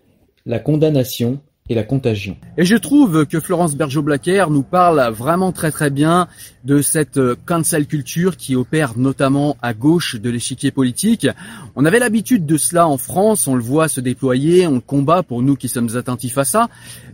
la 0.46 0.58
condamnation 0.58 1.40
et 1.70 1.74
la 1.74 1.84
contagion. 1.84 2.36
Et 2.58 2.64
je 2.64 2.76
trouve 2.76 3.26
que 3.26 3.38
Florence 3.38 3.76
Bergeau-Blacker 3.76 4.46
nous 4.50 4.64
parle 4.64 5.00
vraiment 5.12 5.52
très 5.52 5.70
très 5.70 5.88
bien 5.88 6.26
de 6.64 6.82
cette 6.82 7.18
euh, 7.18 7.36
cancel 7.46 7.86
culture 7.86 8.36
qui 8.36 8.56
opère 8.56 8.98
notamment 8.98 9.56
à 9.62 9.72
gauche 9.72 10.16
de 10.16 10.30
l'échiquier 10.30 10.72
politique. 10.72 11.28
On 11.76 11.84
avait 11.84 12.00
l'habitude 12.00 12.44
de 12.44 12.56
cela 12.56 12.88
en 12.88 12.98
France, 12.98 13.46
on 13.46 13.54
le 13.54 13.62
voit 13.62 13.86
se 13.86 14.00
déployer, 14.00 14.66
on 14.66 14.80
combat 14.80 15.22
pour 15.22 15.42
nous 15.42 15.54
qui 15.54 15.68
sommes 15.68 15.96
attentifs 15.96 16.38
à 16.38 16.44
ça, 16.44 16.68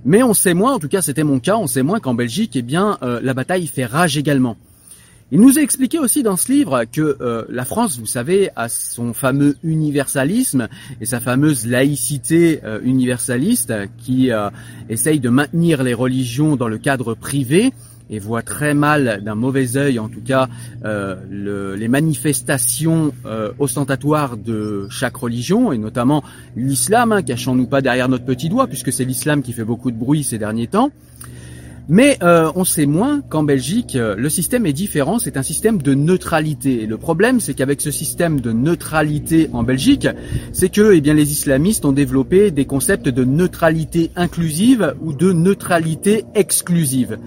mais 0.06 0.22
on 0.22 0.32
sait 0.32 0.54
moins, 0.54 0.72
en 0.72 0.78
tout 0.78 0.88
cas 0.88 1.02
c'était 1.02 1.24
mon 1.24 1.38
cas, 1.38 1.56
on 1.56 1.66
sait 1.66 1.82
moins 1.82 2.00
qu'en 2.00 2.14
Belgique, 2.14 2.56
eh 2.56 2.62
bien, 2.62 2.96
euh, 3.02 3.20
la 3.22 3.34
bataille 3.34 3.66
fait 3.66 3.84
rage 3.84 4.16
également. 4.16 4.56
Il 5.32 5.40
nous 5.40 5.58
a 5.58 5.60
expliqué 5.60 5.98
aussi 5.98 6.22
dans 6.22 6.36
ce 6.36 6.52
livre 6.52 6.84
que 6.84 7.16
euh, 7.20 7.44
la 7.48 7.64
France, 7.64 7.98
vous 7.98 8.06
savez, 8.06 8.50
a 8.54 8.68
son 8.68 9.12
fameux 9.12 9.56
universalisme 9.64 10.68
et 11.00 11.04
sa 11.04 11.18
fameuse 11.18 11.66
laïcité 11.66 12.60
euh, 12.62 12.78
universaliste 12.84 13.74
qui 13.98 14.30
euh, 14.30 14.50
essaye 14.88 15.18
de 15.18 15.28
maintenir 15.28 15.82
les 15.82 15.94
religions 15.94 16.54
dans 16.54 16.68
le 16.68 16.78
cadre 16.78 17.14
privé 17.14 17.72
et 18.08 18.20
voit 18.20 18.42
très 18.42 18.72
mal 18.72 19.20
d'un 19.24 19.34
mauvais 19.34 19.76
œil, 19.76 19.98
en 19.98 20.08
tout 20.08 20.20
cas, 20.20 20.48
le, 20.84 21.74
les 21.74 21.88
manifestations 21.88 23.12
ostentatoires 23.58 24.36
de 24.36 24.86
chaque 24.90 25.16
religion, 25.16 25.72
et 25.72 25.78
notamment 25.78 26.22
l'islam, 26.54 27.10
hein, 27.10 27.22
cachons-nous 27.22 27.66
pas 27.66 27.80
derrière 27.80 28.08
notre 28.08 28.24
petit 28.24 28.48
doigt, 28.48 28.68
puisque 28.68 28.92
c'est 28.92 29.04
l'islam 29.04 29.42
qui 29.42 29.52
fait 29.52 29.64
beaucoup 29.64 29.90
de 29.90 29.96
bruit 29.96 30.22
ces 30.22 30.38
derniers 30.38 30.68
temps. 30.68 30.92
Mais 31.88 32.18
euh, 32.22 32.50
on 32.56 32.64
sait 32.64 32.86
moins 32.86 33.20
qu'en 33.20 33.44
Belgique, 33.44 33.94
euh, 33.94 34.16
le 34.16 34.28
système 34.28 34.66
est 34.66 34.72
différent, 34.72 35.20
c'est 35.20 35.36
un 35.36 35.42
système 35.42 35.80
de 35.80 35.94
neutralité. 35.94 36.82
Et 36.82 36.86
le 36.86 36.98
problème, 36.98 37.38
c'est 37.38 37.54
qu'avec 37.54 37.80
ce 37.80 37.92
système 37.92 38.40
de 38.40 38.50
neutralité 38.50 39.48
en 39.52 39.62
Belgique, 39.62 40.08
c'est 40.52 40.68
que 40.68 40.92
eh 40.92 41.00
bien, 41.00 41.14
les 41.14 41.30
islamistes 41.30 41.84
ont 41.84 41.92
développé 41.92 42.50
des 42.50 42.64
concepts 42.64 43.08
de 43.08 43.24
neutralité 43.24 44.10
inclusive 44.16 44.94
ou 45.00 45.12
de 45.12 45.32
neutralité 45.32 46.24
exclusive. 46.34 47.18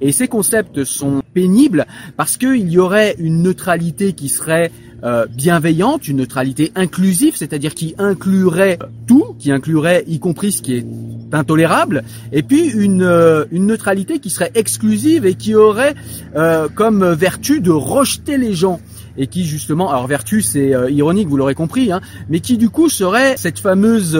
Et 0.00 0.12
ces 0.12 0.28
concepts 0.28 0.84
sont 0.84 1.22
pénibles 1.32 1.84
parce 2.16 2.36
qu'il 2.36 2.70
y 2.70 2.78
aurait 2.78 3.16
une 3.18 3.42
neutralité 3.42 4.12
qui 4.12 4.28
serait 4.28 4.70
euh, 5.04 5.26
bienveillante, 5.28 6.08
une 6.08 6.16
neutralité 6.16 6.72
inclusive, 6.76 7.36
c'est-à-dire 7.36 7.74
qui 7.74 7.94
inclurait 7.98 8.78
tout, 9.06 9.36
qui 9.38 9.52
inclurait 9.52 10.02
y 10.06 10.18
compris 10.18 10.50
ce 10.50 10.62
qui 10.62 10.76
est 10.76 10.86
intolérable, 11.30 12.04
et 12.32 12.42
puis 12.42 12.70
une, 12.70 13.02
euh, 13.02 13.44
une 13.50 13.66
neutralité 13.66 14.18
qui 14.18 14.30
serait 14.30 14.50
exclusive 14.54 15.26
et 15.26 15.34
qui 15.34 15.54
aurait 15.54 15.94
euh, 16.36 16.68
comme 16.74 17.04
vertu 17.12 17.60
de 17.60 17.70
rejeter 17.70 18.38
les 18.38 18.54
gens 18.54 18.80
et 19.18 19.26
qui 19.26 19.44
justement, 19.44 19.90
alors 19.90 20.06
vertu 20.06 20.40
c'est 20.40 20.72
ironique, 20.90 21.28
vous 21.28 21.36
l'aurez 21.36 21.54
compris, 21.54 21.92
hein, 21.92 22.00
mais 22.28 22.40
qui 22.40 22.56
du 22.56 22.70
coup 22.70 22.88
serait 22.88 23.36
cette 23.36 23.60
fameuse 23.60 24.18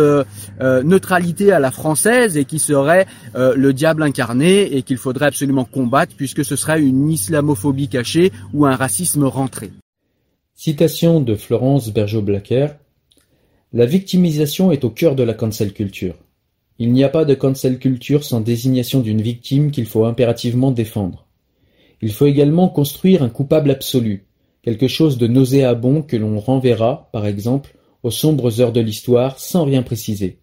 neutralité 0.61 1.50
à 1.50 1.59
la 1.59 1.73
française 1.73 2.37
et 2.37 2.45
qui 2.45 2.61
serait 2.61 3.07
le 3.35 3.73
diable 3.73 4.05
incarné 4.05 4.76
et 4.76 4.83
qu'il 4.83 4.99
faudrait 4.99 5.26
absolument 5.26 5.64
combattre 5.64 6.12
puisque 6.17 6.45
ce 6.45 6.55
serait 6.55 6.81
une 6.81 7.11
islamophobie 7.11 7.88
cachée 7.88 8.31
ou 8.53 8.67
un 8.67 8.76
racisme 8.76 9.25
rentré. 9.25 9.73
Citation 10.57 11.21
de 11.21 11.35
Florence 11.35 11.93
Bergeau-Blacker 11.93 12.69
La 13.73 13.87
victimisation 13.87 14.71
est 14.71 14.85
au 14.85 14.89
cœur 14.89 15.17
de 15.17 15.25
la 15.25 15.35
cancel 15.35 15.73
culture. 15.73 16.15
Il 16.79 16.93
n'y 16.93 17.03
a 17.03 17.09
pas 17.09 17.25
de 17.25 17.35
cancel 17.35 17.81
culture 17.81 18.23
sans 18.23 18.41
désignation 18.41 19.01
d'une 19.01 19.21
victime 19.21 19.73
qu'il 19.73 19.85
faut 19.85 20.05
impérativement 20.05 20.71
défendre. 20.71 21.27
Il 22.03 22.13
faut 22.13 22.27
également 22.27 22.69
construire 22.69 23.25
un 23.25 23.31
coupable 23.31 23.73
absolu, 23.73 24.27
quelque 24.63 24.87
chose 24.87 25.19
de 25.19 25.27
nauséabond 25.27 26.03
que 26.03 26.17
l'on 26.17 26.39
renverra, 26.39 27.09
par 27.13 27.27
exemple, 27.27 27.77
aux 28.05 28.13
sombres 28.13 28.61
heures 28.61 28.73
de 28.73 28.81
l'histoire 28.81 29.41
sans 29.41 29.65
rien 29.65 29.83
préciser. 29.83 30.39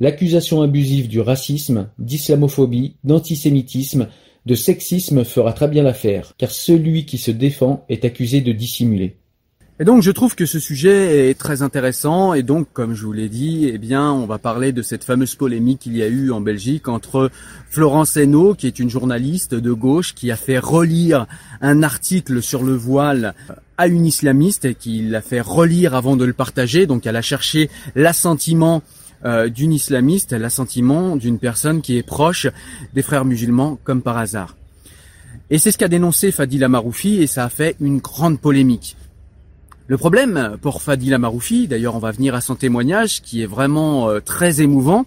L'accusation 0.00 0.62
abusive 0.62 1.06
du 1.06 1.20
racisme, 1.20 1.90
d'islamophobie, 2.00 2.96
d'antisémitisme, 3.04 4.08
de 4.46 4.54
sexisme 4.56 5.22
fera 5.22 5.52
très 5.52 5.68
bien 5.68 5.84
l'affaire, 5.84 6.34
car 6.38 6.50
celui 6.50 7.06
qui 7.06 7.18
se 7.18 7.30
défend 7.30 7.84
est 7.88 8.04
accusé 8.04 8.40
de 8.40 8.50
dissimuler. 8.50 9.16
Et 9.80 9.84
donc 9.84 10.02
je 10.02 10.10
trouve 10.10 10.34
que 10.34 10.44
ce 10.44 10.58
sujet 10.58 11.30
est 11.30 11.38
très 11.38 11.62
intéressant 11.62 12.34
et 12.34 12.42
donc 12.42 12.66
comme 12.72 12.94
je 12.94 13.06
vous 13.06 13.12
l'ai 13.12 13.28
dit, 13.28 13.70
eh 13.72 13.78
bien 13.78 14.10
on 14.10 14.26
va 14.26 14.38
parler 14.38 14.72
de 14.72 14.82
cette 14.82 15.04
fameuse 15.04 15.36
polémique 15.36 15.78
qu'il 15.78 15.96
y 15.96 16.02
a 16.02 16.08
eu 16.08 16.32
en 16.32 16.40
Belgique 16.40 16.88
entre 16.88 17.30
Florence 17.70 18.16
Hainaut 18.16 18.54
qui 18.54 18.66
est 18.66 18.80
une 18.80 18.90
journaliste 18.90 19.54
de 19.54 19.72
gauche 19.72 20.16
qui 20.16 20.32
a 20.32 20.36
fait 20.36 20.58
relire 20.58 21.26
un 21.60 21.84
article 21.84 22.42
sur 22.42 22.64
le 22.64 22.74
voile 22.74 23.36
à 23.76 23.86
une 23.86 24.04
islamiste 24.04 24.64
et 24.64 24.74
qui 24.74 25.02
l'a 25.02 25.20
fait 25.20 25.40
relire 25.40 25.94
avant 25.94 26.16
de 26.16 26.24
le 26.24 26.32
partager. 26.32 26.86
Donc 26.86 27.06
elle 27.06 27.14
a 27.14 27.22
cherché 27.22 27.70
l'assentiment 27.94 28.82
euh, 29.24 29.48
d'une 29.48 29.72
islamiste, 29.72 30.32
l'assentiment 30.32 31.14
d'une 31.14 31.38
personne 31.38 31.82
qui 31.82 31.96
est 31.96 32.02
proche 32.02 32.48
des 32.94 33.02
frères 33.02 33.24
musulmans 33.24 33.78
comme 33.84 34.02
par 34.02 34.18
hasard. 34.18 34.56
Et 35.50 35.58
c'est 35.58 35.70
ce 35.70 35.78
qu'a 35.78 35.86
dénoncé 35.86 36.32
Fadila 36.32 36.66
Maroufi 36.66 37.22
et 37.22 37.28
ça 37.28 37.44
a 37.44 37.48
fait 37.48 37.76
une 37.80 37.98
grande 37.98 38.40
polémique. 38.40 38.96
Le 39.90 39.96
problème 39.96 40.58
pour 40.60 40.82
Fadila 40.82 41.16
Maroufi, 41.16 41.66
d'ailleurs 41.66 41.96
on 41.96 41.98
va 41.98 42.10
venir 42.10 42.34
à 42.34 42.42
son 42.42 42.56
témoignage 42.56 43.22
qui 43.22 43.42
est 43.42 43.46
vraiment 43.46 44.10
euh, 44.10 44.20
très 44.20 44.60
émouvant, 44.60 45.06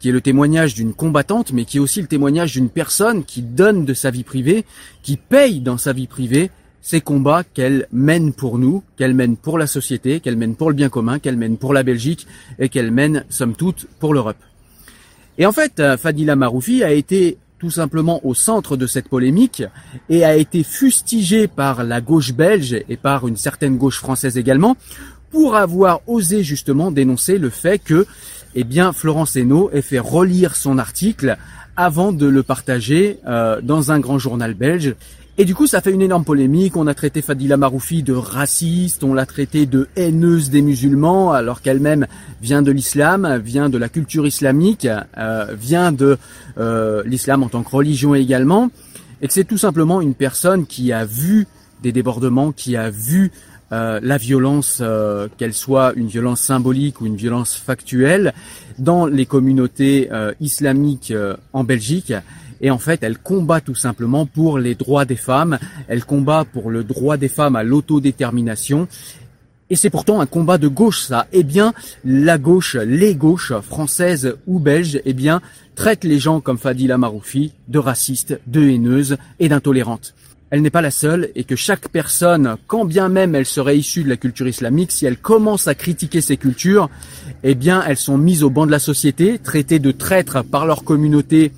qui 0.00 0.08
est 0.08 0.12
le 0.12 0.22
témoignage 0.22 0.72
d'une 0.72 0.94
combattante, 0.94 1.52
mais 1.52 1.66
qui 1.66 1.76
est 1.76 1.80
aussi 1.80 2.00
le 2.00 2.06
témoignage 2.06 2.52
d'une 2.52 2.70
personne 2.70 3.24
qui 3.24 3.42
donne 3.42 3.84
de 3.84 3.92
sa 3.92 4.10
vie 4.10 4.24
privée, 4.24 4.64
qui 5.02 5.18
paye 5.18 5.60
dans 5.60 5.76
sa 5.76 5.92
vie 5.92 6.06
privée 6.06 6.50
ces 6.80 7.02
combats 7.02 7.44
qu'elle 7.44 7.86
mène 7.92 8.32
pour 8.32 8.58
nous, 8.58 8.82
qu'elle 8.96 9.12
mène 9.12 9.36
pour 9.36 9.58
la 9.58 9.66
société, 9.66 10.20
qu'elle 10.20 10.38
mène 10.38 10.56
pour 10.56 10.70
le 10.70 10.74
bien 10.74 10.88
commun, 10.88 11.18
qu'elle 11.18 11.36
mène 11.36 11.58
pour 11.58 11.74
la 11.74 11.82
Belgique 11.82 12.26
et 12.58 12.70
qu'elle 12.70 12.92
mène, 12.92 13.26
somme 13.28 13.54
toute, 13.54 13.86
pour 14.00 14.14
l'Europe. 14.14 14.42
Et 15.36 15.44
en 15.44 15.52
fait, 15.52 15.80
euh, 15.80 15.98
Fadila 15.98 16.34
Maroufi 16.34 16.82
a 16.82 16.92
été 16.92 17.36
tout 17.64 17.70
simplement 17.70 18.20
au 18.26 18.34
centre 18.34 18.76
de 18.76 18.86
cette 18.86 19.08
polémique 19.08 19.62
et 20.10 20.22
a 20.22 20.36
été 20.36 20.62
fustigé 20.62 21.48
par 21.48 21.82
la 21.82 22.02
gauche 22.02 22.34
belge 22.34 22.76
et 22.90 22.98
par 22.98 23.26
une 23.26 23.38
certaine 23.38 23.78
gauche 23.78 24.00
française 24.00 24.36
également 24.36 24.76
pour 25.30 25.56
avoir 25.56 26.00
osé 26.06 26.42
justement 26.42 26.90
dénoncer 26.90 27.38
le 27.38 27.48
fait 27.48 27.78
que 27.78 28.06
eh 28.54 28.64
bien 28.64 28.92
Florence 28.92 29.34
Hainaut 29.34 29.70
ait 29.72 29.80
fait 29.80 29.98
relire 29.98 30.56
son 30.56 30.76
article 30.76 31.38
avant 31.74 32.12
de 32.12 32.26
le 32.26 32.42
partager 32.42 33.18
euh, 33.26 33.62
dans 33.62 33.90
un 33.90 33.98
grand 33.98 34.18
journal 34.18 34.52
belge 34.52 34.94
et 35.36 35.44
du 35.44 35.56
coup, 35.56 35.66
ça 35.66 35.80
fait 35.80 35.90
une 35.90 36.02
énorme 36.02 36.24
polémique. 36.24 36.76
On 36.76 36.86
a 36.86 36.94
traité 36.94 37.20
Fadila 37.20 37.56
Maroufi 37.56 38.04
de 38.04 38.12
raciste, 38.12 39.02
on 39.02 39.14
l'a 39.14 39.26
traité 39.26 39.66
de 39.66 39.88
haineuse 39.96 40.48
des 40.48 40.62
musulmans, 40.62 41.32
alors 41.32 41.60
qu'elle-même 41.60 42.06
vient 42.40 42.62
de 42.62 42.70
l'islam, 42.70 43.40
vient 43.44 43.68
de 43.68 43.76
la 43.76 43.88
culture 43.88 44.28
islamique, 44.28 44.86
euh, 45.18 45.46
vient 45.58 45.90
de 45.90 46.18
euh, 46.58 47.02
l'islam 47.04 47.42
en 47.42 47.48
tant 47.48 47.64
que 47.64 47.70
religion 47.70 48.14
également, 48.14 48.70
et 49.22 49.26
que 49.26 49.32
c'est 49.32 49.42
tout 49.42 49.58
simplement 49.58 50.00
une 50.00 50.14
personne 50.14 50.66
qui 50.66 50.92
a 50.92 51.04
vu 51.04 51.48
des 51.82 51.90
débordements, 51.90 52.52
qui 52.52 52.76
a 52.76 52.88
vu 52.88 53.32
euh, 53.72 53.98
la 54.00 54.18
violence, 54.18 54.80
qu'elle 55.36 55.54
soit 55.54 55.94
une 55.96 56.06
violence 56.06 56.42
symbolique 56.42 57.00
ou 57.00 57.06
une 57.06 57.16
violence 57.16 57.56
factuelle, 57.56 58.34
dans 58.78 59.06
les 59.06 59.26
communautés 59.26 60.10
islamiques 60.40 61.12
en 61.52 61.64
Belgique 61.64 62.12
et 62.60 62.70
en 62.70 62.78
fait, 62.78 63.02
elle 63.02 63.18
combat 63.18 63.60
tout 63.60 63.74
simplement 63.74 64.26
pour 64.26 64.58
les 64.58 64.74
droits 64.74 65.04
des 65.04 65.16
femmes, 65.16 65.58
elle 65.88 66.04
combat 66.04 66.44
pour 66.44 66.70
le 66.70 66.84
droit 66.84 67.16
des 67.16 67.28
femmes 67.28 67.56
à 67.56 67.62
l'autodétermination. 67.62 68.88
Et 69.70 69.76
c'est 69.76 69.90
pourtant 69.90 70.20
un 70.20 70.26
combat 70.26 70.58
de 70.58 70.68
gauche, 70.68 71.00
ça. 71.00 71.26
Eh 71.32 71.42
bien, 71.42 71.72
la 72.04 72.38
gauche, 72.38 72.76
les 72.76 73.14
gauches 73.14 73.52
françaises 73.60 74.36
ou 74.46 74.58
belges, 74.58 75.00
eh 75.04 75.14
bien, 75.14 75.40
traitent 75.74 76.04
les 76.04 76.18
gens 76.18 76.40
comme 76.40 76.58
Fadila 76.58 76.98
Maroufi 76.98 77.52
de 77.68 77.78
racistes, 77.78 78.38
de 78.46 78.62
haineuses 78.62 79.16
et 79.40 79.48
d'intolérantes. 79.48 80.14
Elle 80.50 80.62
n'est 80.62 80.70
pas 80.70 80.82
la 80.82 80.92
seule 80.92 81.30
et 81.34 81.42
que 81.42 81.56
chaque 81.56 81.88
personne, 81.88 82.56
quand 82.68 82.84
bien 82.84 83.08
même 83.08 83.34
elle 83.34 83.46
serait 83.46 83.76
issue 83.76 84.04
de 84.04 84.08
la 84.08 84.16
culture 84.16 84.46
islamique, 84.46 84.92
si 84.92 85.04
elle 85.06 85.16
commence 85.16 85.66
à 85.66 85.74
critiquer 85.74 86.20
ces 86.20 86.36
cultures, 86.36 86.90
eh 87.42 87.56
bien, 87.56 87.82
elles 87.84 87.96
sont 87.96 88.18
mises 88.18 88.44
au 88.44 88.50
banc 88.50 88.66
de 88.66 88.70
la 88.70 88.78
société, 88.78 89.38
traitées 89.38 89.80
de 89.80 89.90
traîtres 89.90 90.44
par 90.44 90.66
leur 90.66 90.84
communauté 90.84 91.50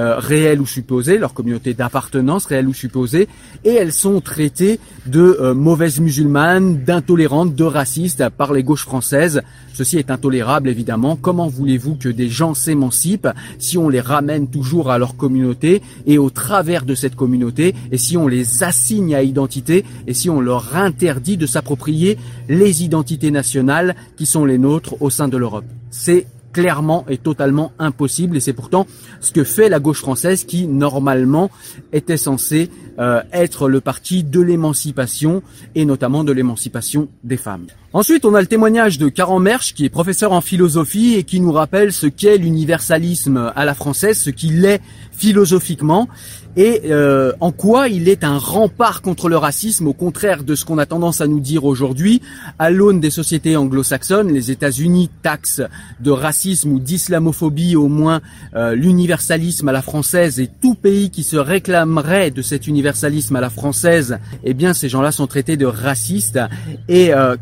euh, 0.00 0.16
réelles 0.18 0.62
ou 0.62 0.66
supposées, 0.66 1.18
leur 1.18 1.34
communauté 1.34 1.74
d'appartenance 1.74 2.46
réelle 2.46 2.68
ou 2.68 2.72
supposée, 2.72 3.28
et 3.64 3.74
elles 3.74 3.92
sont 3.92 4.22
traitées 4.22 4.80
de 5.04 5.36
euh, 5.40 5.52
mauvaises 5.52 6.00
musulmanes, 6.00 6.82
d'intolérantes, 6.84 7.54
de 7.54 7.64
racistes 7.64 8.26
par 8.30 8.54
les 8.54 8.62
gauches 8.62 8.86
françaises. 8.86 9.42
Ceci 9.74 9.98
est 9.98 10.10
intolérable 10.10 10.70
évidemment. 10.70 11.16
Comment 11.16 11.48
voulez-vous 11.48 11.96
que 11.96 12.08
des 12.08 12.30
gens 12.30 12.54
s'émancipent 12.54 13.28
si 13.58 13.76
on 13.76 13.90
les 13.90 14.00
ramène 14.00 14.48
toujours 14.48 14.90
à 14.90 14.96
leur 14.96 15.16
communauté 15.16 15.82
et 16.06 16.16
au 16.16 16.30
travers 16.30 16.86
de 16.86 16.94
cette 16.94 17.14
communauté, 17.14 17.74
et 17.92 17.98
si 17.98 18.16
on 18.16 18.26
les 18.26 18.62
assigne 18.62 19.14
à 19.14 19.22
identité, 19.22 19.84
et 20.06 20.14
si 20.14 20.30
on 20.30 20.40
leur 20.40 20.76
interdit 20.76 21.36
de 21.36 21.46
s'approprier 21.46 22.16
les 22.48 22.84
identités 22.84 23.30
nationales 23.30 23.94
qui 24.16 24.24
sont 24.24 24.46
les 24.46 24.56
nôtres 24.56 24.94
au 25.02 25.10
sein 25.10 25.28
de 25.28 25.36
l'Europe? 25.36 25.66
C'est 25.90 26.26
clairement 26.52 27.04
et 27.08 27.18
totalement 27.18 27.72
impossible 27.78 28.36
et 28.36 28.40
c'est 28.40 28.52
pourtant 28.52 28.86
ce 29.20 29.32
que 29.32 29.44
fait 29.44 29.68
la 29.68 29.78
gauche 29.78 30.00
française 30.00 30.44
qui 30.44 30.66
normalement 30.66 31.50
était 31.92 32.16
censée 32.16 32.70
euh, 32.98 33.22
être 33.32 33.68
le 33.68 33.80
parti 33.80 34.24
de 34.24 34.40
l'émancipation 34.40 35.42
et 35.74 35.84
notamment 35.84 36.24
de 36.24 36.32
l'émancipation 36.32 37.08
des 37.24 37.36
femmes. 37.36 37.66
Ensuite, 37.92 38.24
on 38.24 38.36
a 38.36 38.40
le 38.40 38.46
témoignage 38.46 38.98
de 38.98 39.08
Caran 39.08 39.40
Mersch, 39.40 39.74
qui 39.74 39.84
est 39.84 39.88
professeur 39.88 40.30
en 40.30 40.40
philosophie 40.40 41.14
et 41.14 41.24
qui 41.24 41.40
nous 41.40 41.50
rappelle 41.50 41.92
ce 41.92 42.06
qu'est 42.06 42.38
l'universalisme 42.38 43.52
à 43.56 43.64
la 43.64 43.74
française, 43.74 44.16
ce 44.16 44.30
qu'il 44.30 44.64
est 44.64 44.80
philosophiquement 45.10 46.08
et 46.56 46.82
euh, 46.86 47.32
en 47.40 47.52
quoi 47.52 47.88
il 47.88 48.08
est 48.08 48.24
un 48.24 48.38
rempart 48.38 49.02
contre 49.02 49.28
le 49.28 49.36
racisme, 49.36 49.86
au 49.86 49.92
contraire 49.92 50.42
de 50.42 50.54
ce 50.54 50.64
qu'on 50.64 50.78
a 50.78 50.86
tendance 50.86 51.20
à 51.20 51.26
nous 51.26 51.40
dire 51.40 51.64
aujourd'hui. 51.64 52.20
À 52.58 52.70
l'aune 52.70 53.00
des 53.00 53.10
sociétés 53.10 53.56
anglo-saxonnes, 53.56 54.32
les 54.32 54.50
États-Unis 54.50 55.10
taxent 55.22 55.62
de 56.00 56.10
racisme 56.10 56.72
ou 56.72 56.80
d'islamophobie 56.80 57.76
au 57.76 57.88
moins 57.88 58.20
euh, 58.56 58.74
l'universalisme 58.74 59.68
à 59.68 59.72
la 59.72 59.82
française 59.82 60.40
et 60.40 60.50
tout 60.60 60.74
pays 60.74 61.10
qui 61.10 61.22
se 61.22 61.36
réclamerait 61.36 62.30
de 62.30 62.42
cet 62.42 62.66
universalisme 62.66 63.36
à 63.36 63.40
la 63.40 63.50
française, 63.50 64.18
eh 64.42 64.54
bien 64.54 64.74
ces 64.74 64.88
gens-là 64.88 65.12
sont 65.12 65.28
traités 65.28 65.56
de 65.56 65.66
racistes. 65.66 66.40
Et 66.88 67.14
euh, 67.14 67.36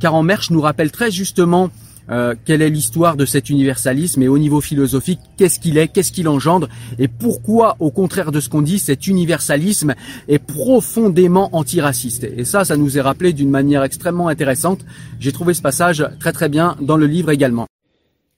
Nous 0.50 0.61
rappelle 0.61 0.90
très 0.90 1.11
justement 1.11 1.71
euh, 2.11 2.35
quelle 2.45 2.62
est 2.62 2.71
l'histoire 2.71 3.16
de 3.16 3.26
cet 3.26 3.50
universalisme 3.50 4.23
et 4.23 4.28
au 4.28 4.38
niveau 4.38 4.61
philosophique, 4.61 5.21
qu'est-ce 5.37 5.61
qu'il 5.61 5.76
est, 5.76 5.88
qu'est-ce 5.88 6.11
qu'il 6.11 6.28
engendre 6.28 6.68
et 6.99 7.07
pourquoi, 7.07 7.76
au 7.80 7.90
contraire 7.90 8.33
de 8.33 8.40
ce 8.40 8.49
qu'on 8.49 8.62
dit, 8.62 8.78
cet 8.78 9.07
universalisme 9.07 9.95
est 10.26 10.38
profondément 10.38 11.54
antiraciste. 11.54 12.25
Et 12.25 12.45
ça, 12.45 12.64
ça 12.64 12.76
nous 12.76 12.97
est 12.97 13.02
rappelé 13.02 13.33
d'une 13.35 13.50
manière 13.50 13.83
extrêmement 13.83 14.28
intéressante. 14.28 14.87
J'ai 15.21 15.33
trouvé 15.33 15.52
ce 15.52 15.61
passage 15.61 16.07
très 16.18 16.33
très 16.33 16.49
bien 16.49 16.76
dans 16.80 16.97
le 16.97 17.07
livre 17.07 17.30
également. 17.30 17.66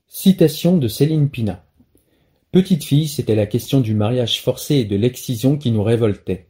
Citation 0.09 0.77
de 0.77 0.89
Céline 0.89 1.29
Pina. 1.29 1.63
Petite 2.51 2.83
fille, 2.83 3.07
c'était 3.07 3.37
la 3.37 3.47
question 3.47 3.81
du 3.81 3.95
mariage 3.95 4.43
forcé 4.43 4.77
et 4.77 4.85
de 4.85 4.97
l'excision 4.97 5.57
qui 5.57 5.71
nous 5.71 5.85
révoltait. 5.85 6.50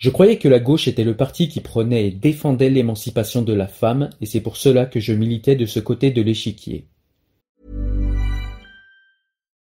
Je 0.00 0.08
croyais 0.08 0.38
que 0.38 0.48
la 0.48 0.60
gauche 0.60 0.88
était 0.88 1.04
le 1.04 1.14
parti 1.14 1.50
qui 1.50 1.60
prenait 1.60 2.06
et 2.06 2.10
défendait 2.10 2.70
l'émancipation 2.70 3.42
de 3.42 3.52
la 3.52 3.66
femme, 3.66 4.08
et 4.22 4.26
c'est 4.26 4.40
pour 4.40 4.56
cela 4.56 4.86
que 4.86 4.98
je 4.98 5.12
militais 5.12 5.56
de 5.56 5.66
ce 5.66 5.78
côté 5.78 6.10
de 6.10 6.22
l'échiquier. 6.22 6.86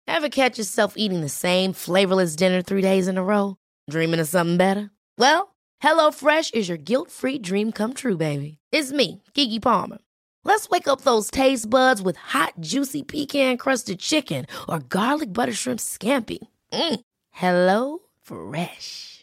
Ever 0.06 0.28
catch 0.30 0.56
yourself 0.56 0.94
eating 0.96 1.22
the 1.22 1.28
same 1.28 1.72
flavorless 1.72 2.37
dinner 2.37 2.62
three 2.62 2.80
days 2.80 3.08
in 3.08 3.18
a 3.18 3.25
row? 3.25 3.56
Dreaming 3.90 4.20
of 4.20 4.28
something 4.28 4.56
better? 4.56 4.90
Well, 5.18 5.56
HelloFresh 5.82 6.54
is 6.54 6.68
your 6.68 6.78
guilt-free 6.78 7.40
dream 7.40 7.72
come 7.72 7.94
true, 7.94 8.16
baby. 8.16 8.58
It's 8.70 8.92
me, 8.92 9.22
Kiki 9.34 9.58
Palmer. 9.58 9.99
Let's 10.44 10.68
wake 10.70 10.87
up 10.87 11.00
those 11.00 11.28
taste 11.28 11.68
buds 11.68 12.00
with 12.00 12.16
hot, 12.16 12.52
juicy 12.60 13.02
pecan-crusted 13.02 13.99
chicken 13.99 14.46
or 14.68 14.78
garlic 14.78 15.32
butter 15.32 15.52
shrimp 15.52 15.80
scampi. 15.80 16.38
Mm. 16.72 17.00
Hello 17.30 17.99
Fresh. 18.22 19.19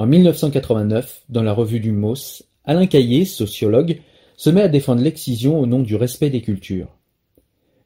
En 0.00 0.06
1989, 0.06 1.24
dans 1.28 1.42
la 1.42 1.52
revue 1.52 1.78
du 1.78 1.92
MOS, 1.92 2.44
Alain 2.64 2.86
Caillé, 2.86 3.26
sociologue, 3.26 4.00
se 4.38 4.48
met 4.48 4.62
à 4.62 4.68
défendre 4.68 5.02
l'excision 5.02 5.60
au 5.60 5.66
nom 5.66 5.80
du 5.80 5.94
respect 5.94 6.30
des 6.30 6.40
cultures. 6.40 6.88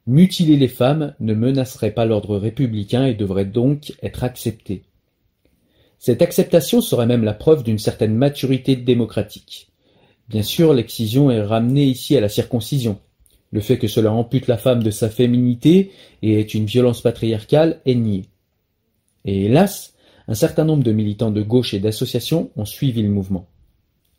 Mutiler 0.06 0.56
les 0.56 0.68
femmes 0.68 1.16
ne 1.18 1.35
menacerait 1.35 1.90
pas 1.90 2.04
l'ordre 2.04 2.37
républicain 2.37 3.04
et 3.04 3.14
devrait 3.14 3.47
donc 3.47 3.94
être 4.00 4.23
accepté. 4.23 4.85
Cette 5.99 6.23
acceptation 6.23 6.80
serait 6.80 7.06
même 7.06 7.25
la 7.25 7.35
preuve 7.35 7.64
d'une 7.64 7.80
certaine 7.80 8.14
maturité 8.14 8.77
démocratique. 8.77 9.72
Bien 10.29 10.44
sûr, 10.44 10.72
l'excision 10.72 11.33
est 11.33 11.42
ramenée 11.42 11.87
ici 11.87 12.16
à 12.16 12.20
la 12.20 12.29
circoncision. 12.29 13.00
Le 13.50 13.61
fait 13.61 13.77
que 13.79 13.88
cela 13.88 14.12
ampute 14.12 14.46
la 14.46 14.57
femme 14.57 14.85
de 14.85 14.92
sa 14.92 15.11
féminité 15.11 15.90
et 16.22 16.38
est 16.38 16.55
une 16.55 16.66
violence 16.66 17.00
patriarcale 17.00 17.81
est 17.87 17.96
nié. 17.96 18.27
Et 19.24 19.46
hélas, 19.46 19.93
un 20.26 20.34
certain 20.34 20.64
nombre 20.64 20.84
de 20.84 20.92
militants 20.92 21.30
de 21.30 21.42
gauche 21.42 21.74
et 21.74 21.80
d'associations 21.80 22.50
ont 22.56 22.64
suivi 22.64 23.02
le 23.02 23.10
mouvement. 23.10 23.46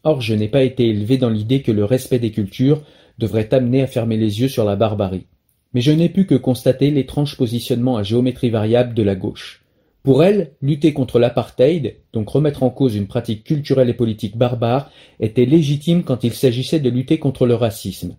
Or 0.03 0.21
je 0.21 0.35
n'ai 0.35 0.47
pas 0.47 0.63
été 0.63 0.87
élevé 0.87 1.17
dans 1.17 1.29
l'idée 1.29 1.61
que 1.61 1.71
le 1.71 1.83
respect 1.83 2.19
des 2.19 2.31
cultures 2.31 2.83
devrait 3.17 3.53
amener 3.53 3.81
à 3.81 3.87
fermer 3.87 4.17
les 4.17 4.41
yeux 4.41 4.47
sur 4.47 4.65
la 4.65 4.75
barbarie. 4.75 5.25
Mais 5.73 5.81
je 5.81 5.91
n'ai 5.91 6.09
pu 6.09 6.25
que 6.25 6.35
constater 6.35 6.91
l'étrange 6.91 7.37
positionnement 7.37 7.97
à 7.97 8.03
géométrie 8.03 8.49
variable 8.49 8.93
de 8.93 9.03
la 9.03 9.15
gauche. 9.15 9.63
Pour 10.03 10.23
elle, 10.23 10.51
lutter 10.61 10.93
contre 10.93 11.17
l'apartheid, 11.17 11.95
donc 12.13 12.29
remettre 12.29 12.61
en 12.61 12.69
cause 12.69 12.95
une 12.95 13.07
pratique 13.07 13.43
culturelle 13.43 13.89
et 13.89 13.93
politique 13.95 14.37
barbare, 14.37 14.91
était 15.19 15.45
légitime 15.45 16.03
quand 16.03 16.23
il 16.23 16.33
s'agissait 16.33 16.79
de 16.79 16.91
lutter 16.91 17.17
contre 17.17 17.47
le 17.47 17.55
racisme, 17.55 18.15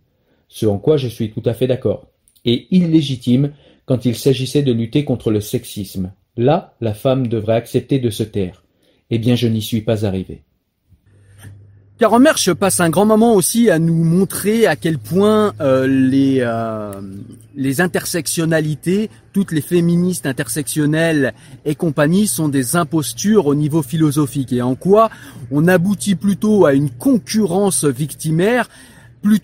ce 0.49 0.67
en 0.67 0.79
quoi 0.79 0.97
je 0.97 1.07
suis 1.07 1.31
tout 1.31 1.43
à 1.45 1.55
fait 1.55 1.69
d'accord, 1.69 2.09
et 2.45 2.67
illégitime 2.73 3.53
quand 3.85 4.05
il 4.05 4.17
s'agissait 4.17 4.65
de 4.65 4.73
lutter 4.73 5.05
contre 5.05 5.31
le 5.31 5.41
sexisme, 5.41 6.11
Là, 6.37 6.75
la 6.81 6.95
femme 6.95 7.29
devrait 7.29 7.57
accepter 7.57 7.99
de 7.99 8.11
se 8.11 8.23
taire. 8.23 8.63
Eh 9.11 9.19
bien, 9.19 9.37
je 9.37 9.49
n'y 9.49 9.63
suis 9.63 9.83
pas 9.83 10.05
arrivé. 10.05 10.43
Mersch 12.21 12.53
passe 12.53 12.81
un 12.81 12.91
grand 12.91 13.07
moment 13.07 13.35
aussi 13.35 13.71
à 13.71 13.79
nous 13.79 14.05
montrer 14.05 14.67
à 14.67 14.77
quel 14.77 14.99
point 14.99 15.55
euh, 15.61 15.87
les, 15.87 16.39
euh, 16.41 16.93
les 17.55 17.81
intersectionnalités, 17.81 19.09
toutes 19.33 19.51
les 19.51 19.63
féministes 19.63 20.27
intersectionnelles 20.27 21.33
et 21.65 21.75
compagnie 21.75 22.27
sont 22.27 22.49
des 22.49 22.77
impostures 22.77 23.47
au 23.47 23.55
niveau 23.55 23.83
philosophique 23.83 24.53
et 24.53 24.61
en 24.61 24.75
quoi 24.75 25.11
on 25.51 25.67
aboutit 25.69 26.17
plutôt 26.17 26.67
à 26.67 26.75
une 26.75 26.91
concurrence 26.91 27.85
victimaire 27.85 28.69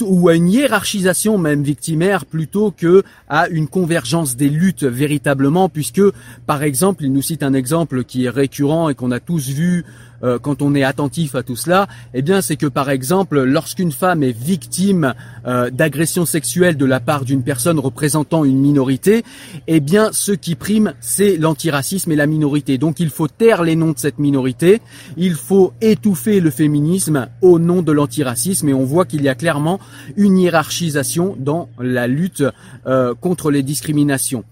ou 0.02 0.28
à 0.28 0.34
une 0.34 0.48
hiérarchisation 0.48 1.38
même 1.38 1.62
victimaire 1.62 2.24
plutôt 2.24 2.70
que 2.70 3.02
à 3.28 3.48
une 3.48 3.68
convergence 3.68 4.36
des 4.36 4.48
luttes 4.48 4.84
véritablement 4.84 5.68
puisque 5.68 6.02
par 6.46 6.62
exemple 6.62 7.04
il 7.04 7.12
nous 7.12 7.22
cite 7.22 7.42
un 7.42 7.54
exemple 7.54 8.04
qui 8.04 8.24
est 8.24 8.30
récurrent 8.30 8.88
et 8.88 8.94
qu'on 8.94 9.10
a 9.10 9.20
tous 9.20 9.48
vu 9.48 9.84
euh, 10.22 10.38
quand 10.38 10.62
on 10.62 10.74
est 10.74 10.84
attentif 10.84 11.34
à 11.34 11.42
tout 11.42 11.56
cela, 11.56 11.88
eh 12.14 12.22
bien, 12.22 12.40
c'est 12.40 12.56
que 12.56 12.66
par 12.66 12.90
exemple, 12.90 13.42
lorsqu'une 13.42 13.92
femme 13.92 14.22
est 14.22 14.36
victime 14.36 15.14
euh, 15.46 15.70
d'agression 15.70 16.26
sexuelle 16.26 16.76
de 16.76 16.84
la 16.86 17.00
part 17.00 17.24
d'une 17.24 17.42
personne 17.42 17.78
représentant 17.78 18.44
une 18.44 18.60
minorité, 18.60 19.24
eh 19.66 19.80
bien, 19.80 20.10
ce 20.12 20.32
qui 20.32 20.54
prime, 20.54 20.94
c'est 21.00 21.36
l'antiracisme 21.36 22.12
et 22.12 22.16
la 22.16 22.26
minorité. 22.26 22.78
Donc, 22.78 23.00
il 23.00 23.10
faut 23.10 23.28
taire 23.28 23.62
les 23.62 23.76
noms 23.76 23.92
de 23.92 23.98
cette 23.98 24.18
minorité, 24.18 24.80
il 25.16 25.34
faut 25.34 25.72
étouffer 25.80 26.40
le 26.40 26.50
féminisme 26.50 27.28
au 27.40 27.58
nom 27.58 27.82
de 27.82 27.92
l'antiracisme, 27.92 28.68
et 28.68 28.74
on 28.74 28.84
voit 28.84 29.04
qu'il 29.04 29.22
y 29.22 29.28
a 29.28 29.34
clairement 29.34 29.80
une 30.16 30.38
hiérarchisation 30.38 31.36
dans 31.38 31.68
la 31.78 32.06
lutte 32.06 32.44
euh, 32.86 33.14
contre 33.14 33.50
les 33.50 33.62
discriminations. 33.62 34.44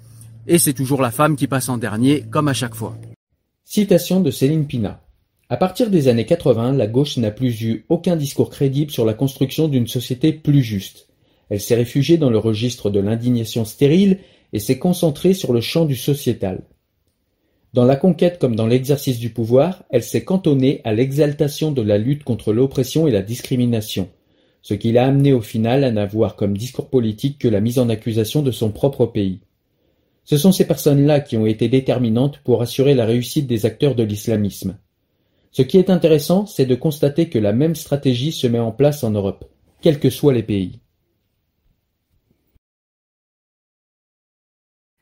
Et 0.47 0.59
c'est 0.59 0.73
toujours 0.73 1.03
la 1.03 1.11
femme 1.11 1.37
qui 1.37 1.47
passe 1.47 1.69
en 1.69 1.79
dernier, 1.79 2.25
comme 2.31 2.49
à 2.49 2.55
chaque 2.55 2.75
fois. 2.75 2.97
Citation 3.65 4.21
de 4.21 4.31
Céline 4.31 4.67
Pina. 4.67 5.01
À 5.53 5.57
partir 5.57 5.91
des 5.91 6.07
années 6.07 6.27
80, 6.27 6.75
la 6.75 6.87
gauche 6.87 7.17
n'a 7.17 7.33
plus 7.33 7.61
eu 7.63 7.85
aucun 7.89 8.15
discours 8.15 8.51
crédible 8.51 8.93
sur 8.93 9.05
la 9.05 9.15
construction 9.15 9.67
d'une 9.67 9.89
société 9.89 10.33
plus 10.33 10.63
juste. 10.63 11.09
Elle 11.49 11.61
s'est 11.61 11.75
réfugiée 11.75 12.19
dans 12.19 12.31
le 12.31 12.39
registre 12.39 12.89
de 12.89 13.01
l'indignation 13.01 13.65
stérile 13.65 14.19
et 14.53 14.61
s'est 14.61 14.79
concentrée 14.79 15.35
sur 15.35 15.53
le 15.53 15.61
champ 15.61 15.87
du 15.87 15.97
sociétal. 15.97 16.63
Dans 17.75 17.85
la 17.85 17.97
conquête 17.97 18.39
comme 18.39 18.55
dans 18.55 18.69
l'exercice 18.69 19.19
du 19.19 19.31
pouvoir, 19.31 19.83
elle 19.91 20.05
s'est 20.05 20.23
cantonnée 20.23 20.83
à 20.85 20.95
l'exaltation 20.95 21.73
de 21.73 21.83
la 21.83 21.99
lutte 21.99 22.23
contre 22.23 22.53
l'oppression 22.53 23.09
et 23.09 23.11
la 23.11 23.23
discrimination, 23.23 24.09
ce 24.63 24.75
qui 24.75 24.93
l'a 24.93 25.07
amené 25.07 25.33
au 25.33 25.41
final 25.41 25.83
à 25.83 25.91
n'avoir 25.91 26.37
comme 26.37 26.57
discours 26.57 26.91
politique 26.91 27.41
que 27.41 27.49
la 27.49 27.61
mise 27.61 27.81
en 27.81 27.89
accusation 27.89 28.43
de 28.43 28.53
son 28.53 28.71
propre 28.71 29.05
pays. 29.05 29.41
Ce 30.23 30.37
sont 30.37 30.53
ces 30.53 30.69
personnes-là 30.69 31.19
qui 31.19 31.37
ont 31.37 31.47
été 31.47 31.69
déterminantes 31.69 32.39
pour 32.45 32.63
assurer 32.63 32.95
la 32.95 33.05
réussite 33.05 33.49
des 33.49 33.67
acteurs 33.67 33.97
de 33.97 34.05
l'islamisme. 34.05 34.77
Ce 35.53 35.63
qui 35.63 35.79
est 35.79 35.91
intéressant, 35.91 36.47
c'est 36.47 36.67
de 36.67 36.77
constater 36.77 37.29
que 37.29 37.39
la 37.39 37.53
même 37.53 37.75
stratégie 37.75 38.31
se 38.31 38.47
met 38.47 38.61
en 38.61 38.71
place 38.71 39.03
en 39.03 39.11
Europe, 39.11 39.51
quels 39.81 39.99
que 39.99 40.09
soient 40.09 40.33
les 40.33 40.45
pays. 40.45 40.79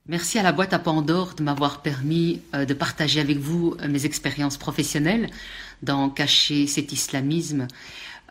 Merci 0.07 0.39
à 0.39 0.43
la 0.43 0.53
boîte 0.53 0.73
à 0.73 0.79
Pandore 0.79 1.35
de 1.35 1.43
m'avoir 1.43 1.83
permis 1.83 2.41
euh, 2.55 2.65
de 2.65 2.73
partager 2.73 3.21
avec 3.21 3.37
vous 3.37 3.77
euh, 3.83 3.89
mes 3.89 4.07
expériences 4.07 4.57
professionnelles 4.57 5.29
dans 5.83 6.09
Cacher 6.09 6.67
cet 6.67 6.93
islamisme. 6.93 7.69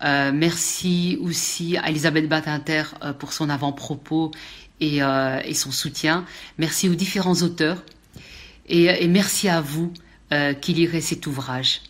merci 0.01 1.17
aussi 1.21 1.77
à 1.77 1.89
Elisabeth 1.89 2.27
Batinter 2.27 2.83
pour 3.19 3.31
son 3.31 3.49
avant-propos 3.49 4.31
et, 4.79 4.99
son 5.53 5.71
soutien. 5.71 6.25
Merci 6.57 6.89
aux 6.89 6.95
différents 6.95 7.41
auteurs 7.41 7.83
et 8.67 9.07
merci 9.07 9.47
à 9.47 9.61
vous 9.61 9.91
qui 10.61 10.73
lirez 10.73 11.01
cet 11.01 11.25
ouvrage. 11.25 11.81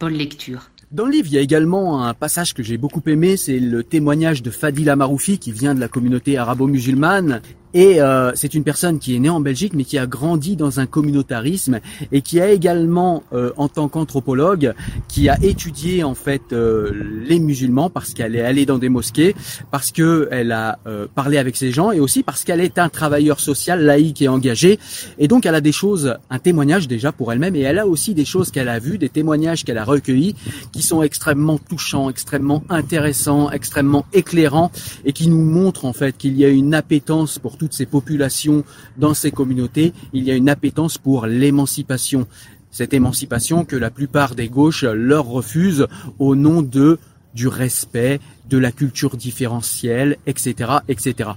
Dans 0.00 0.08
le 0.08 1.10
livre, 1.10 1.28
il 1.28 1.34
y 1.34 1.38
a 1.38 1.40
également 1.40 2.04
un 2.04 2.14
passage 2.14 2.54
que 2.54 2.62
j'ai 2.62 2.76
beaucoup 2.76 3.02
aimé, 3.06 3.36
c'est 3.36 3.58
le 3.58 3.82
témoignage 3.82 4.42
de 4.42 4.50
Fadila 4.50 4.96
Maroufi 4.96 5.38
qui 5.38 5.50
vient 5.50 5.74
de 5.74 5.80
la 5.80 5.88
communauté 5.88 6.36
arabo-musulmane 6.36 7.40
et 7.74 8.00
euh, 8.00 8.30
c'est 8.36 8.54
une 8.54 8.62
personne 8.62 9.00
qui 9.00 9.16
est 9.16 9.18
née 9.18 9.28
en 9.28 9.40
Belgique, 9.40 9.72
mais 9.74 9.84
qui 9.84 9.98
a 9.98 10.06
grandi 10.06 10.54
dans 10.54 10.78
un 10.78 10.86
communautarisme 10.86 11.80
et 12.12 12.22
qui 12.22 12.40
a 12.40 12.50
également, 12.50 13.24
euh, 13.32 13.50
en 13.56 13.68
tant 13.68 13.88
qu'anthropologue, 13.88 14.74
qui 15.08 15.28
a 15.28 15.36
étudié 15.42 16.04
en 16.04 16.14
fait 16.14 16.52
euh, 16.52 16.92
les 17.26 17.40
musulmans 17.40 17.90
parce 17.90 18.14
qu'elle 18.14 18.36
est 18.36 18.42
allée 18.42 18.64
dans 18.64 18.78
des 18.78 18.88
mosquées, 18.88 19.34
parce 19.72 19.90
que 19.90 20.28
elle 20.30 20.52
a 20.52 20.78
parlé 21.14 21.38
avec 21.38 21.56
ces 21.56 21.72
gens 21.72 21.90
et 21.90 21.98
aussi 21.98 22.22
parce 22.22 22.44
qu'elle 22.44 22.60
est 22.60 22.78
un 22.78 22.88
travailleur 22.88 23.40
social 23.40 23.82
laïque 23.82 24.22
et 24.22 24.28
engagé. 24.28 24.78
Et 25.18 25.26
donc 25.26 25.44
elle 25.44 25.54
a 25.54 25.60
des 25.60 25.72
choses, 25.72 26.16
un 26.30 26.38
témoignage 26.38 26.86
déjà 26.86 27.10
pour 27.10 27.32
elle-même, 27.32 27.56
et 27.56 27.60
elle 27.60 27.80
a 27.80 27.86
aussi 27.86 28.14
des 28.14 28.24
choses 28.24 28.52
qu'elle 28.52 28.68
a 28.68 28.78
vues, 28.78 28.98
des 28.98 29.08
témoignages 29.08 29.64
qu'elle 29.64 29.78
a 29.78 29.84
recueillis, 29.84 30.36
qui 30.72 30.82
sont 30.82 31.02
extrêmement 31.02 31.58
touchants, 31.58 32.08
extrêmement 32.08 32.62
intéressants, 32.68 33.50
extrêmement 33.50 34.06
éclairants, 34.12 34.70
et 35.04 35.12
qui 35.12 35.26
nous 35.28 35.42
montrent 35.42 35.84
en 35.84 35.92
fait 35.92 36.16
qu'il 36.16 36.38
y 36.38 36.44
a 36.44 36.48
une 36.48 36.74
appétence 36.74 37.38
pour 37.38 37.56
tout 37.56 37.63
toutes 37.64 37.72
ces 37.72 37.86
populations, 37.86 38.62
dans 38.98 39.14
ces 39.14 39.30
communautés, 39.30 39.94
il 40.12 40.22
y 40.24 40.30
a 40.30 40.34
une 40.34 40.50
appétence 40.50 40.98
pour 40.98 41.24
l'émancipation. 41.24 42.26
Cette 42.70 42.92
émancipation 42.92 43.64
que 43.64 43.74
la 43.74 43.90
plupart 43.90 44.34
des 44.34 44.50
gauches 44.50 44.84
leur 44.84 45.24
refusent 45.24 45.86
au 46.18 46.36
nom 46.36 46.60
de 46.60 46.98
du 47.34 47.48
respect, 47.48 48.20
de 48.54 48.58
la 48.60 48.70
culture 48.70 49.16
différentielle, 49.16 50.16
etc., 50.28 50.74
etc. 50.86 51.30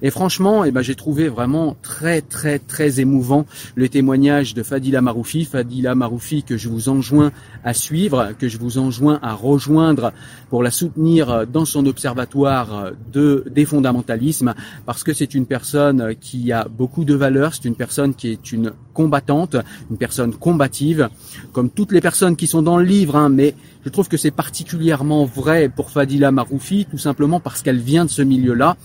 Et 0.00 0.10
franchement, 0.10 0.64
eh 0.64 0.70
ben, 0.70 0.80
j'ai 0.80 0.94
trouvé 0.94 1.28
vraiment 1.28 1.76
très, 1.82 2.22
très, 2.22 2.58
très 2.58 3.00
émouvant 3.00 3.44
le 3.74 3.88
témoignage 3.90 4.54
de 4.54 4.62
Fadila 4.62 5.02
Maroufi. 5.02 5.44
Fadila 5.44 5.94
Maroufi 5.94 6.42
que 6.42 6.56
je 6.56 6.70
vous 6.70 6.88
enjoins 6.88 7.32
à 7.64 7.74
suivre, 7.74 8.32
que 8.38 8.48
je 8.48 8.56
vous 8.56 8.78
enjoins 8.78 9.18
à 9.22 9.34
rejoindre 9.34 10.12
pour 10.48 10.62
la 10.62 10.70
soutenir 10.70 11.46
dans 11.46 11.66
son 11.66 11.84
observatoire 11.84 12.92
de, 13.12 13.44
des 13.50 13.66
fondamentalismes, 13.66 14.54
parce 14.86 15.04
que 15.04 15.12
c'est 15.12 15.34
une 15.34 15.46
personne 15.46 16.14
qui 16.18 16.50
a 16.50 16.66
beaucoup 16.68 17.04
de 17.04 17.14
valeurs, 17.14 17.54
c'est 17.54 17.68
une 17.68 17.76
personne 17.76 18.14
qui 18.14 18.28
est 18.28 18.52
une 18.52 18.72
combattante, 18.94 19.56
une 19.90 19.98
personne 19.98 20.32
combative, 20.34 21.08
comme 21.52 21.68
toutes 21.68 21.92
les 21.92 22.00
personnes 22.00 22.36
qui 22.36 22.46
sont 22.46 22.62
dans 22.62 22.78
le 22.78 22.84
livre, 22.84 23.16
hein, 23.16 23.28
mais 23.28 23.54
je 23.84 23.90
trouve 23.90 24.08
que 24.08 24.16
c'est 24.16 24.30
particulièrement 24.30 25.26
vrai 25.26 25.68
pour 25.68 25.90
Fadila 25.90 26.30
Maroufi, 26.30 26.53
tout 26.90 26.98
simplement 26.98 27.40
parce 27.40 27.62
qu'elle 27.62 27.80
vient 27.80 28.04
de 28.04 28.10
ce 28.10 28.22
milieu-là 28.22 28.76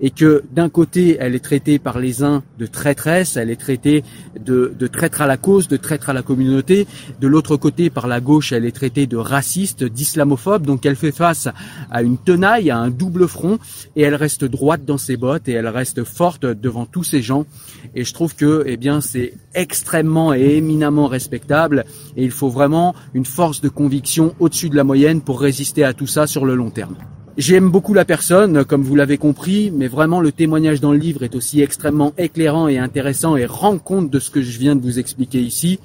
et 0.00 0.10
que 0.10 0.44
d'un 0.52 0.68
côté, 0.68 1.16
elle 1.20 1.34
est 1.34 1.44
traitée 1.44 1.78
par 1.78 1.98
les 1.98 2.22
uns 2.22 2.42
de 2.58 2.66
traîtresse, 2.66 3.36
elle 3.36 3.50
est 3.50 3.60
traitée 3.60 4.04
de, 4.38 4.74
de 4.78 4.86
traître 4.86 5.22
à 5.22 5.26
la 5.26 5.36
cause, 5.36 5.68
de 5.68 5.76
traître 5.76 6.10
à 6.10 6.12
la 6.12 6.22
communauté. 6.22 6.86
De 7.20 7.26
l'autre 7.26 7.56
côté, 7.56 7.90
par 7.90 8.06
la 8.06 8.20
gauche, 8.20 8.52
elle 8.52 8.64
est 8.64 8.74
traitée 8.74 9.06
de 9.06 9.16
raciste, 9.16 9.84
d'islamophobe. 9.84 10.66
Donc 10.66 10.84
elle 10.86 10.96
fait 10.96 11.12
face 11.12 11.48
à 11.90 12.02
une 12.02 12.18
tenaille, 12.18 12.70
à 12.70 12.78
un 12.78 12.90
double 12.90 13.28
front, 13.28 13.58
et 13.96 14.02
elle 14.02 14.14
reste 14.14 14.44
droite 14.44 14.84
dans 14.84 14.98
ses 14.98 15.16
bottes 15.16 15.48
et 15.48 15.52
elle 15.52 15.68
reste 15.68 16.04
forte 16.04 16.44
devant 16.44 16.86
tous 16.86 17.04
ces 17.04 17.22
gens. 17.22 17.46
Et 17.94 18.04
je 18.04 18.12
trouve 18.12 18.34
que, 18.34 18.64
eh 18.66 18.76
bien, 18.76 19.00
c'est 19.00 19.34
extrêmement 19.54 20.34
et 20.34 20.56
éminemment 20.56 21.06
respectable. 21.06 21.84
Et 22.16 22.24
il 22.24 22.30
faut 22.30 22.50
vraiment 22.50 22.94
une 23.14 23.24
force 23.24 23.60
de 23.60 23.68
conviction 23.68 24.34
au-dessus 24.40 24.68
de 24.68 24.76
la 24.76 24.84
moyenne 24.84 25.20
pour 25.20 25.40
résister 25.40 25.84
à 25.84 25.94
tout 25.94 26.06
ça 26.06 26.26
sur 26.26 26.44
le 26.44 26.54
long 26.54 26.70
terme. 26.70 26.96
J'aime 27.36 27.68
beaucoup 27.68 27.94
la 27.94 28.04
personne, 28.04 28.64
comme 28.64 28.84
vous 28.84 28.94
l'avez 28.94 29.18
compris, 29.18 29.72
mais 29.72 29.88
vraiment 29.88 30.20
le 30.20 30.30
témoignage 30.30 30.80
dans 30.80 30.92
le 30.92 30.98
livre 30.98 31.24
est 31.24 31.34
aussi 31.34 31.62
extrêmement 31.62 32.12
éclairant 32.16 32.68
et 32.68 32.78
intéressant 32.78 33.36
et 33.36 33.44
rend 33.44 33.78
compte 33.78 34.08
de 34.08 34.20
ce 34.20 34.30
que 34.30 34.40
je 34.40 34.56
viens 34.56 34.76
de 34.76 34.82
vous 34.82 35.00
expliquer 35.00 35.40
ici. 35.40 35.80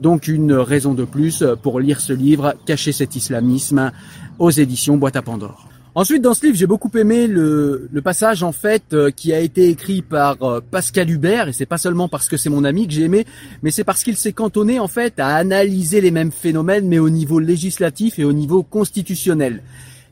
Donc 0.00 0.28
une 0.28 0.54
raison 0.54 0.94
de 0.94 1.04
plus 1.04 1.44
pour 1.62 1.78
lire 1.78 2.00
ce 2.00 2.14
livre, 2.14 2.54
Cacher 2.64 2.92
cet 2.92 3.16
islamisme, 3.16 3.92
aux 4.38 4.50
éditions 4.50 4.96
Boîte 4.96 5.16
à 5.16 5.22
Pandore. 5.22 5.68
Ensuite, 5.94 6.22
dans 6.22 6.32
ce 6.32 6.46
livre, 6.46 6.56
j'ai 6.56 6.66
beaucoup 6.66 6.90
aimé 6.96 7.26
le, 7.26 7.88
passage 8.02 8.42
en 8.42 8.52
fait 8.52 8.82
euh, 8.94 9.10
qui 9.10 9.32
a 9.34 9.40
été 9.40 9.68
écrit 9.68 10.00
par 10.00 10.42
euh, 10.42 10.60
Pascal 10.60 11.08
Hubert, 11.10 11.48
et 11.48 11.52
c'est 11.52 11.66
pas 11.66 11.78
seulement 11.78 12.08
parce 12.08 12.28
que 12.28 12.38
c'est 12.38 12.50
mon 12.50 12.64
ami 12.64 12.88
que 12.88 12.94
j'ai 12.94 13.02
aimé, 13.02 13.26
mais 13.62 13.70
c'est 13.70 13.84
parce 13.84 14.02
qu'il 14.02 14.16
s'est 14.16 14.32
cantonné 14.32 14.80
en 14.80 14.88
fait 14.88 15.20
à 15.20 15.36
analyser 15.36 16.00
les 16.00 16.10
mêmes 16.10 16.32
phénomènes, 16.32 16.88
mais 16.88 16.98
au 16.98 17.10
niveau 17.10 17.40
législatif 17.40 18.18
et 18.18 18.24
au 18.24 18.32
niveau 18.32 18.62
constitutionnel. 18.62 19.62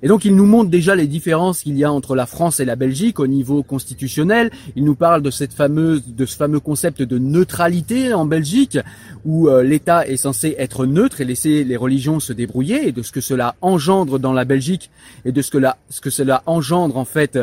Et 0.02 0.08
donc 0.08 0.24
il 0.24 0.34
nous 0.34 0.46
montre 0.46 0.68
déjà 0.68 0.94
les 0.94 1.06
différences 1.06 1.62
qu'il 1.62 1.78
y 1.78 1.84
a 1.84 1.92
entre 1.92 2.16
la 2.16 2.26
France 2.26 2.58
et 2.60 2.64
la 2.64 2.76
Belgique 2.76 3.20
au 3.20 3.26
niveau 3.26 3.62
constitutionnel. 3.62 4.50
Il 4.74 4.84
nous 4.84 4.96
parle 4.96 5.22
de 5.22 5.30
cette 5.30 5.52
fameuse, 5.52 6.02
de 6.06 6.26
ce 6.26 6.36
fameux 6.36 6.60
concept 6.60 7.02
de 7.02 7.18
neutralité 7.18 8.12
en 8.12 8.24
Belgique, 8.24 8.78
où 9.24 9.48
euh, 9.48 9.62
l'État 9.62 10.06
est 10.06 10.16
censé 10.16 10.56
être 10.58 10.86
neutre 10.86 11.20
et 11.20 11.24
laisser 11.24 11.62
les 11.64 11.76
religions 11.76 12.18
se 12.18 12.32
débrouiller, 12.32 12.88
et 12.88 12.92
de 12.92 13.02
ce 13.02 13.12
que 13.12 13.20
cela 13.20 13.54
engendre 13.60 14.18
dans 14.18 14.32
la 14.32 14.44
Belgique 14.44 14.90
et 15.24 15.32
de 15.32 15.40
ce 15.40 15.50
que, 15.50 15.58
ce 15.88 16.00
que 16.00 16.10
cela 16.10 16.42
engendre 16.46 16.96
en 16.96 17.04
fait. 17.04 17.38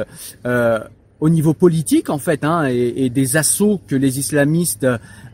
Euh, 0.45 0.79
au 1.19 1.29
niveau 1.29 1.53
politique 1.53 2.09
en 2.09 2.17
fait, 2.17 2.43
hein, 2.43 2.65
et, 2.67 3.09
des 3.09 3.37
assauts 3.37 3.81
que 3.87 3.95
les 3.95 4.19
islamistes 4.19 4.85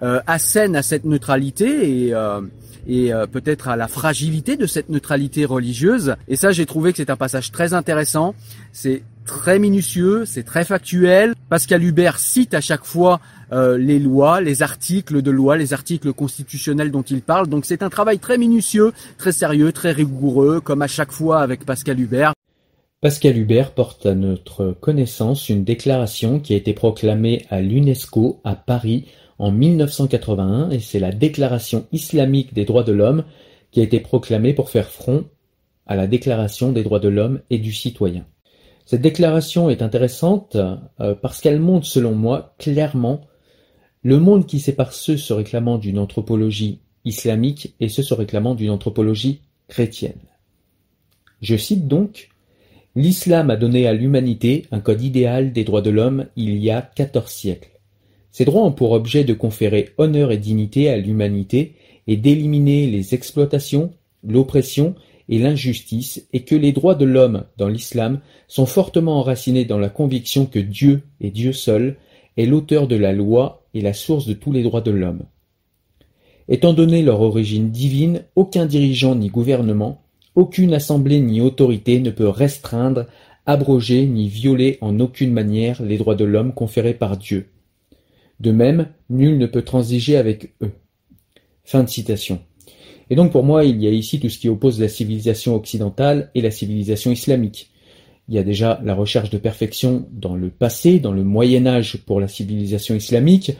euh, 0.01 0.19
assènent 0.27 0.75
à 0.75 0.81
cette 0.81 1.05
neutralité 1.05 2.07
et 2.07 2.13
euh, 2.13 2.41
et 2.87 3.13
euh, 3.13 3.25
peut-être 3.27 3.67
à 3.67 3.75
la 3.75 3.87
fragilité 3.87 4.57
de 4.57 4.65
cette 4.65 4.89
neutralité 4.89 5.45
religieuse. 5.45 6.15
Et 6.27 6.35
ça, 6.35 6.51
j'ai 6.51 6.65
trouvé 6.65 6.91
que 6.91 6.97
c'est 6.97 7.09
un 7.09 7.15
passage 7.15 7.51
très 7.51 7.73
intéressant. 7.73 8.35
C'est 8.71 9.03
très 9.25 9.59
minutieux, 9.59 10.25
c'est 10.25 10.43
très 10.43 10.63
factuel. 10.63 11.33
Pascal 11.49 11.83
Hubert 11.83 12.19
cite 12.19 12.53
à 12.53 12.61
chaque 12.61 12.85
fois 12.85 13.19
euh, 13.51 13.77
les 13.77 13.99
lois, 13.99 14.39
les 14.41 14.61
articles 14.61 15.21
de 15.21 15.31
loi, 15.31 15.57
les 15.57 15.73
articles 15.73 16.13
constitutionnels 16.13 16.91
dont 16.91 17.01
il 17.01 17.21
parle. 17.21 17.47
Donc 17.47 17.65
c'est 17.65 17.81
un 17.81 17.89
travail 17.89 18.19
très 18.19 18.37
minutieux, 18.37 18.93
très 19.17 19.31
sérieux, 19.31 19.71
très 19.71 19.91
rigoureux, 19.91 20.61
comme 20.61 20.81
à 20.81 20.87
chaque 20.87 21.11
fois 21.11 21.41
avec 21.41 21.65
Pascal 21.65 21.99
Hubert. 21.99 22.33
Pascal 23.05 23.37
Hubert 23.37 23.75
porte 23.75 24.07
à 24.07 24.15
notre 24.15 24.71
connaissance 24.71 25.49
une 25.49 25.63
déclaration 25.63 26.39
qui 26.39 26.55
a 26.55 26.57
été 26.57 26.73
proclamée 26.73 27.45
à 27.51 27.61
l'UNESCO 27.61 28.41
à 28.43 28.55
Paris 28.55 29.05
en 29.37 29.51
1981 29.51 30.71
et 30.71 30.79
c'est 30.79 30.97
la 30.97 31.11
Déclaration 31.11 31.85
islamique 31.91 32.55
des 32.55 32.65
droits 32.65 32.81
de 32.81 32.93
l'homme 32.93 33.23
qui 33.69 33.79
a 33.79 33.83
été 33.83 33.99
proclamée 33.99 34.55
pour 34.55 34.71
faire 34.71 34.89
front 34.89 35.25
à 35.85 35.95
la 35.95 36.07
Déclaration 36.07 36.71
des 36.71 36.81
droits 36.81 36.97
de 36.97 37.09
l'homme 37.09 37.41
et 37.51 37.59
du 37.59 37.73
citoyen. 37.73 38.25
Cette 38.87 39.03
déclaration 39.03 39.69
est 39.69 39.83
intéressante 39.83 40.55
euh, 40.55 41.13
parce 41.13 41.41
qu'elle 41.41 41.59
montre, 41.59 41.85
selon 41.85 42.15
moi, 42.15 42.55
clairement 42.57 43.21
le 44.01 44.17
monde 44.17 44.47
qui 44.47 44.59
sépare 44.59 44.93
ceux 44.93 45.17
se 45.17 45.31
réclamant 45.31 45.77
d'une 45.77 45.99
anthropologie 45.99 46.81
islamique 47.03 47.75
et 47.79 47.87
ceux 47.87 48.01
se 48.01 48.15
réclamant 48.15 48.55
d'une 48.55 48.71
anthropologie 48.71 49.41
chrétienne. 49.67 50.17
Je 51.41 51.55
cite 51.55 51.87
donc 51.87 52.29
L'islam 52.97 53.49
a 53.49 53.57
donné 53.57 53.87
à 53.87 53.93
l'humanité 53.93 54.67
un 54.71 54.79
code 54.79 55.01
idéal 55.01 55.51
des 55.51 55.65
droits 55.65 55.81
de 55.81 55.89
l'homme 55.89 56.27
il 56.37 56.57
y 56.57 56.69
a 56.69 56.81
quatorze 56.81 57.31
siècles. 57.31 57.71
Ces 58.31 58.45
droits 58.45 58.63
ont 58.63 58.71
pour 58.71 58.91
objet 58.91 59.25
de 59.25 59.33
conférer 59.33 59.89
honneur 59.97 60.31
et 60.31 60.37
dignité 60.37 60.89
à 60.89 60.97
l'humanité 60.97 61.75
et 62.07 62.15
d'éliminer 62.15 62.87
les 62.87 63.13
exploitations, 63.13 63.91
l'oppression 64.23 64.95
et 65.27 65.39
l'injustice, 65.39 66.25
et 66.31 66.41
que 66.41 66.55
les 66.55 66.71
droits 66.71 66.95
de 66.95 67.03
l'homme 67.03 67.43
dans 67.57 67.67
l'islam 67.67 68.21
sont 68.47 68.65
fortement 68.65 69.19
enracinés 69.19 69.65
dans 69.65 69.79
la 69.79 69.89
conviction 69.89 70.45
que 70.45 70.59
Dieu, 70.59 71.01
et 71.19 71.31
Dieu 71.31 71.51
seul, 71.51 71.97
est 72.37 72.45
l'auteur 72.45 72.87
de 72.87 72.95
la 72.95 73.11
loi 73.11 73.65
et 73.73 73.81
la 73.81 73.93
source 73.93 74.25
de 74.25 74.33
tous 74.33 74.53
les 74.53 74.63
droits 74.63 74.81
de 74.81 74.91
l'homme. 74.91 75.23
Étant 76.47 76.73
donné 76.73 77.01
leur 77.01 77.21
origine 77.21 77.71
divine, 77.71 78.23
aucun 78.35 78.65
dirigeant 78.65 79.15
ni 79.15 79.29
gouvernement, 79.29 80.04
aucune 80.35 80.73
assemblée 80.73 81.19
ni 81.19 81.41
autorité 81.41 81.99
ne 81.99 82.11
peut 82.11 82.27
restreindre, 82.27 83.05
abroger 83.45 84.05
ni 84.05 84.27
violer 84.27 84.77
en 84.81 84.99
aucune 84.99 85.31
manière 85.31 85.81
les 85.81 85.97
droits 85.97 86.15
de 86.15 86.25
l'homme 86.25 86.53
conférés 86.53 86.93
par 86.93 87.17
Dieu. 87.17 87.47
De 88.39 88.51
même, 88.51 88.87
nul 89.09 89.37
ne 89.37 89.45
peut 89.45 89.61
transiger 89.61 90.17
avec 90.17 90.53
eux. 90.61 90.71
Fin 91.63 91.83
de 91.83 91.89
citation. 91.89 92.39
Et 93.09 93.15
donc 93.15 93.31
pour 93.31 93.43
moi, 93.43 93.65
il 93.65 93.81
y 93.81 93.87
a 93.87 93.91
ici 93.91 94.19
tout 94.19 94.29
ce 94.29 94.39
qui 94.39 94.49
oppose 94.49 94.79
la 94.79 94.89
civilisation 94.89 95.55
occidentale 95.55 96.31
et 96.35 96.41
la 96.41 96.51
civilisation 96.51 97.11
islamique. 97.11 97.71
Il 98.27 98.33
y 98.33 98.39
a 98.39 98.43
déjà 98.43 98.81
la 98.83 98.95
recherche 98.95 99.29
de 99.29 99.37
perfection 99.37 100.07
dans 100.11 100.35
le 100.35 100.49
passé, 100.49 100.99
dans 100.99 101.11
le 101.11 101.23
Moyen 101.23 101.67
Âge 101.67 101.97
pour 102.05 102.19
la 102.19 102.27
civilisation 102.27 102.95
islamique, 102.95 103.51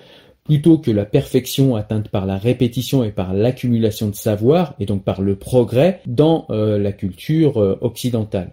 plutôt 0.46 0.78
que 0.78 0.92
la 0.92 1.06
perfection 1.06 1.76
atteinte 1.76 2.10
par 2.10 2.28
la 2.28 2.38
répétition 2.38 3.04
et 3.04 3.12
par 3.12 3.34
l'accumulation 3.34 4.10
de 4.10 4.16
savoir, 4.16 4.76
et 4.80 4.86
donc 4.86 5.04
par 5.04 5.22
le 5.22 5.36
progrès 5.36 6.02
dans 6.06 6.46
euh, 6.52 6.78
la 6.78 6.92
culture 6.92 7.58
euh, 7.58 7.78
occidentale. 7.82 8.52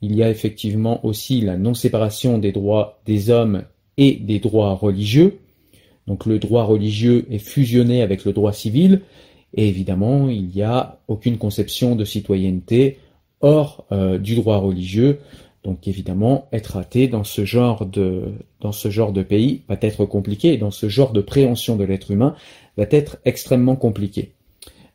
Il 0.00 0.16
y 0.16 0.22
a 0.22 0.30
effectivement 0.30 1.04
aussi 1.04 1.42
la 1.42 1.58
non-séparation 1.58 2.38
des 2.38 2.52
droits 2.52 3.00
des 3.04 3.30
hommes 3.30 3.64
et 3.98 4.14
des 4.14 4.40
droits 4.40 4.72
religieux, 4.74 5.38
donc 6.06 6.24
le 6.24 6.38
droit 6.38 6.64
religieux 6.64 7.26
est 7.30 7.38
fusionné 7.38 8.00
avec 8.00 8.24
le 8.24 8.32
droit 8.32 8.52
civil, 8.52 9.02
et 9.54 9.68
évidemment, 9.68 10.28
il 10.28 10.48
n'y 10.48 10.62
a 10.62 11.00
aucune 11.06 11.36
conception 11.36 11.96
de 11.96 12.04
citoyenneté 12.04 12.98
hors 13.40 13.86
du 14.20 14.34
droit 14.34 14.58
religieux. 14.58 15.20
Donc 15.66 15.88
évidemment, 15.88 16.46
être 16.52 16.76
athée 16.76 17.08
dans 17.08 17.24
ce 17.24 17.44
genre 17.44 17.86
de 17.86 18.34
dans 18.60 18.70
ce 18.70 18.88
genre 18.88 19.12
de 19.12 19.24
pays 19.24 19.64
va 19.68 19.76
être 19.80 20.04
compliqué 20.06 20.56
dans 20.58 20.70
ce 20.70 20.88
genre 20.88 21.12
de 21.12 21.20
préhension 21.20 21.74
de 21.74 21.82
l'être 21.82 22.12
humain 22.12 22.36
va 22.76 22.84
être 22.88 23.18
extrêmement 23.24 23.74
compliqué. 23.74 24.35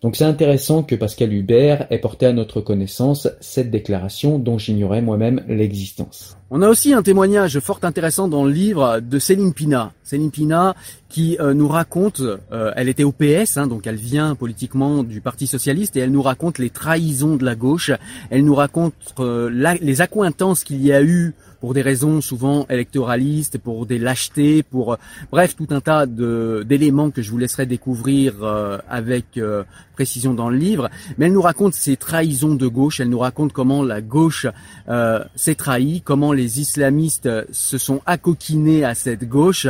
Donc 0.02 0.16
c'est 0.16 0.26
intéressant 0.26 0.82
que 0.82 0.96
Pascal 0.96 1.32
Hubert 1.32 1.86
ait 1.92 2.00
porté 2.00 2.26
à 2.26 2.34
notre 2.34 2.60
connaissance 2.60 3.28
cette 3.40 3.70
déclaration 3.70 4.40
dont 4.40 4.58
j'ignorais 4.58 5.04
moi-même 5.04 5.44
l'existence. 5.48 6.38
On 6.50 6.64
a 6.64 6.70
aussi 6.70 6.92
un 6.94 7.04
témoignage 7.04 7.60
fort 7.60 7.80
intéressant 7.84 8.28
dans 8.28 8.44
le 8.44 8.52
livre 8.52 9.00
de 9.00 9.20
Céline 9.20 9.54
Pina. 9.54 9.94
Céline 10.04 10.32
Pina 10.32 10.76
qui 11.08 11.38
euh, 11.40 11.54
nous 11.54 11.68
raconte, 11.68 12.20
euh, 12.20 12.72
elle 12.76 12.90
était 12.90 13.04
au 13.04 13.12
PS, 13.12 13.58
hein, 13.58 13.68
donc 13.68 13.86
elle 13.86 13.96
vient 13.96 14.34
politiquement 14.34 15.04
du 15.04 15.22
Parti 15.22 15.46
Socialiste 15.46 15.96
et 15.96 16.00
elle 16.00 16.12
nous 16.12 16.24
raconte 16.24 16.58
les 16.58 16.72
trahisons 16.72 17.36
de 17.36 17.46
la 17.46 17.56
gauche. 17.56 17.92
Elle 18.32 18.44
nous 18.44 18.56
raconte 18.56 18.96
euh, 19.20 19.78
les 19.80 20.02
accointances 20.02 20.64
qu'il 20.64 20.84
y 20.84 20.92
a 20.92 21.04
eu 21.04 21.36
pour 21.62 21.76
des 21.76 21.84
raisons 21.84 22.22
souvent 22.22 22.66
électoralistes, 22.70 23.60
pour 23.60 23.86
des 23.86 24.00
lâchetés, 24.00 24.64
pour 24.64 24.98
bref 25.32 25.56
tout 25.56 25.68
un 25.70 25.80
tas 25.80 26.08
d'éléments 26.08 27.12
que 27.12 27.22
je 27.22 27.30
vous 27.30 27.38
laisserai 27.38 27.68
découvrir 27.68 28.34
euh, 28.42 28.80
avec 28.90 29.38
euh, 29.38 29.64
précision 29.94 30.34
dans 30.34 30.50
le 30.50 30.58
livre. 30.58 30.90
Mais 31.18 31.28
elle 31.28 31.34
nous 31.34 31.42
raconte 31.42 31.76
ces 31.76 31.96
trahisons 31.96 32.56
de 32.56 32.68
gauche, 32.68 33.00
elle 33.00 33.10
nous 33.10 33.20
raconte 33.20 33.54
comment 33.54 33.84
la 33.84 34.02
gauche 34.02 34.48
euh, 34.90 35.24
s'est 35.36 35.56
trahie, 35.56 36.02
comment 36.02 36.34
les 36.34 36.60
islamistes 36.60 37.30
se 37.52 37.78
sont 37.78 38.02
accoquinés 38.08 38.84
à 38.84 38.96
cette 38.96 39.30
gauche 39.30 39.68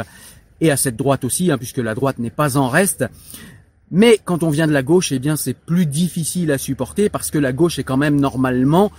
et 0.62 0.72
à 0.72 0.78
cette 0.78 0.96
droite 0.96 1.26
aussi, 1.26 1.52
hein, 1.52 1.58
puisque 1.58 1.78
la 1.78 1.94
droite 1.94 2.20
n'est 2.20 2.30
pas 2.30 2.56
en 2.58 2.70
reste. 2.70 3.06
Mais 3.94 4.18
quand 4.24 4.44
on 4.44 4.50
vient 4.50 4.68
de 4.68 4.72
la 4.72 4.84
gauche, 4.84 5.12
eh 5.12 5.20
bien 5.20 5.36
c'est 5.36 5.54
plus 5.54 5.86
difficile 5.86 6.52
à 6.54 6.58
supporter 6.58 7.10
parce 7.10 7.30
que 7.30 7.38
la 7.38 7.52
gauche 7.52 7.78
est 7.78 7.84
quand 7.84 7.98
même 7.98 8.20
normalement 8.20 8.90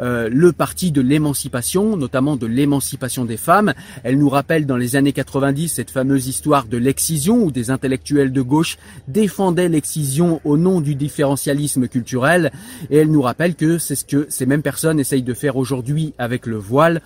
euh, 0.00 0.28
le 0.30 0.52
parti 0.52 0.92
de 0.92 1.00
l'émancipation, 1.00 1.96
notamment 1.96 2.36
de 2.36 2.46
l'émancipation 2.46 3.24
des 3.24 3.38
femmes. 3.38 3.72
Elle 4.04 4.18
nous 4.18 4.28
rappelle 4.28 4.66
dans 4.66 4.76
les 4.76 4.94
années 4.94 5.14
90 5.14 5.68
cette 5.68 5.90
fameuse 5.90 6.26
histoire 6.28 6.66
de 6.66 6.76
l'excision 6.76 7.42
où 7.42 7.50
des 7.50 7.70
intellectuels 7.70 8.30
de 8.30 8.42
gauche 8.42 8.76
défendaient 9.08 9.70
l'excision 9.70 10.42
au 10.44 10.58
nom 10.58 10.82
du 10.82 10.96
différentialisme 10.96 11.88
culturel. 11.88 12.52
Et 12.90 12.98
elle 12.98 13.10
nous 13.10 13.22
rappelle 13.22 13.54
que 13.54 13.78
c'est 13.78 13.94
ce 13.94 14.04
que 14.04 14.26
ces 14.28 14.44
mêmes 14.44 14.62
personnes 14.62 15.00
essayent 15.00 15.22
de 15.22 15.34
faire 15.34 15.56
aujourd'hui 15.56 16.12
avec 16.18 16.44
le 16.44 16.56
voile 16.56 17.00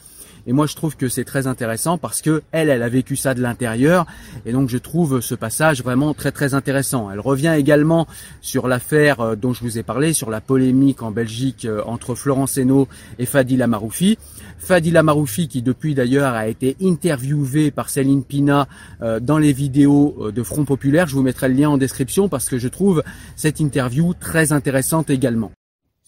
et 0.46 0.52
moi, 0.52 0.66
je 0.66 0.76
trouve 0.76 0.96
que 0.96 1.08
c'est 1.08 1.24
très 1.24 1.46
intéressant 1.46 1.98
parce 1.98 2.22
que 2.22 2.42
elle, 2.52 2.70
elle 2.70 2.82
a 2.82 2.88
vécu 2.88 3.16
ça 3.16 3.34
de 3.34 3.42
l'intérieur. 3.42 4.06
Et 4.44 4.52
donc, 4.52 4.68
je 4.68 4.78
trouve 4.78 5.20
ce 5.20 5.34
passage 5.34 5.82
vraiment 5.82 6.14
très, 6.14 6.30
très 6.30 6.54
intéressant. 6.54 7.10
Elle 7.10 7.20
revient 7.20 7.54
également 7.56 8.06
sur 8.42 8.68
l'affaire 8.68 9.20
euh, 9.20 9.36
dont 9.36 9.52
je 9.52 9.62
vous 9.62 9.78
ai 9.78 9.82
parlé, 9.82 10.12
sur 10.12 10.30
la 10.30 10.40
polémique 10.40 11.02
en 11.02 11.10
Belgique 11.10 11.64
euh, 11.64 11.82
entre 11.84 12.14
Florence 12.14 12.58
Hainaut 12.58 12.86
et 13.18 13.26
Fadila 13.26 13.66
Maroufi. 13.66 14.18
Fadila 14.58 15.02
Maroufi, 15.02 15.48
qui 15.48 15.62
depuis 15.62 15.94
d'ailleurs 15.94 16.34
a 16.34 16.46
été 16.46 16.76
interviewée 16.80 17.72
par 17.72 17.88
Céline 17.88 18.22
Pina 18.22 18.68
euh, 19.02 19.18
dans 19.18 19.38
les 19.38 19.52
vidéos 19.52 20.30
de 20.32 20.42
Front 20.44 20.64
Populaire. 20.64 21.08
Je 21.08 21.16
vous 21.16 21.22
mettrai 21.22 21.48
le 21.48 21.54
lien 21.54 21.70
en 21.70 21.76
description 21.76 22.28
parce 22.28 22.48
que 22.48 22.58
je 22.58 22.68
trouve 22.68 23.02
cette 23.34 23.58
interview 23.58 24.14
très 24.14 24.52
intéressante 24.52 25.10
également. 25.10 25.50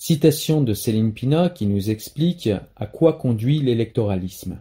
Citation 0.00 0.62
de 0.62 0.74
Céline 0.74 1.12
Pina 1.12 1.50
qui 1.50 1.66
nous 1.66 1.90
explique 1.90 2.48
à 2.76 2.86
quoi 2.86 3.14
conduit 3.14 3.58
l'électoralisme. 3.58 4.60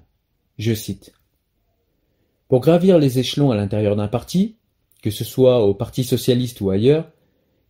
Je 0.57 0.73
cite. 0.73 1.13
Pour 2.47 2.59
gravir 2.59 2.97
les 2.97 3.19
échelons 3.19 3.51
à 3.51 3.55
l'intérieur 3.55 3.95
d'un 3.95 4.07
parti, 4.07 4.55
que 5.03 5.11
ce 5.11 5.23
soit 5.23 5.63
au 5.63 5.75
Parti 5.75 6.03
socialiste 6.03 6.59
ou 6.61 6.71
ailleurs, 6.71 7.11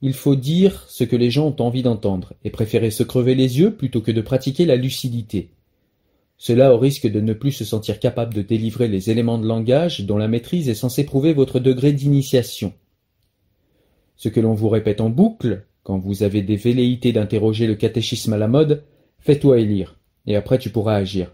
il 0.02 0.14
faut 0.14 0.38
dire 0.38 0.86
ce 0.88 1.04
que 1.04 1.18
les 1.18 1.30
gens 1.30 1.48
ont 1.48 1.62
envie 1.62 1.84
d'entendre 1.84 2.32
et 2.46 2.52
préférer 2.52 2.90
se 2.90 3.04
crever 3.04 3.36
les 3.36 3.60
yeux 3.60 3.76
plutôt 3.76 4.00
que 4.00 4.14
de 4.14 4.22
pratiquer 4.22 4.66
la 4.66 4.78
lucidité. 4.78 5.50
Cela 6.38 6.74
au 6.74 6.78
risque 6.78 7.12
de 7.12 7.20
ne 7.20 7.34
plus 7.34 7.52
se 7.52 7.66
sentir 7.66 8.00
capable 8.00 8.34
de 8.34 8.44
délivrer 8.44 8.88
les 8.88 9.10
éléments 9.10 9.40
de 9.40 9.46
langage 9.46 10.06
dont 10.06 10.18
la 10.18 10.30
maîtrise 10.30 10.70
est 10.70 10.74
censée 10.74 11.04
prouver 11.04 11.34
votre 11.34 11.60
degré 11.60 11.92
d'initiation. 11.92 12.74
Ce 14.16 14.30
que 14.30 14.40
l'on 14.40 14.54
vous 14.54 14.70
répète 14.70 15.02
en 15.02 15.10
boucle, 15.10 15.67
quand 15.88 16.00
vous 16.00 16.22
avez 16.22 16.42
des 16.42 16.58
velléités 16.58 17.14
d'interroger 17.14 17.66
le 17.66 17.76
catéchisme 17.76 18.34
à 18.34 18.38
la 18.38 18.50
mode, 18.50 18.84
fais-toi 19.20 19.62
élire, 19.62 19.98
et 20.26 20.36
après 20.36 20.60
tu 20.60 20.70
pourras 20.70 20.96
agir. 20.96 21.34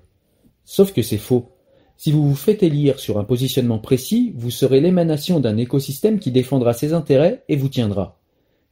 Sauf 0.63 0.93
que 0.93 1.01
c'est 1.01 1.17
faux. 1.17 1.49
Si 1.97 2.11
vous 2.11 2.29
vous 2.29 2.35
faites 2.35 2.61
élire 2.61 2.99
sur 2.99 3.17
un 3.17 3.23
positionnement 3.23 3.79
précis, 3.79 4.31
vous 4.35 4.51
serez 4.51 4.79
l'émanation 4.79 5.39
d'un 5.39 5.57
écosystème 5.57 6.19
qui 6.19 6.29
défendra 6.29 6.73
ses 6.73 6.93
intérêts 6.93 7.43
et 7.49 7.55
vous 7.55 7.67
tiendra. 7.67 8.19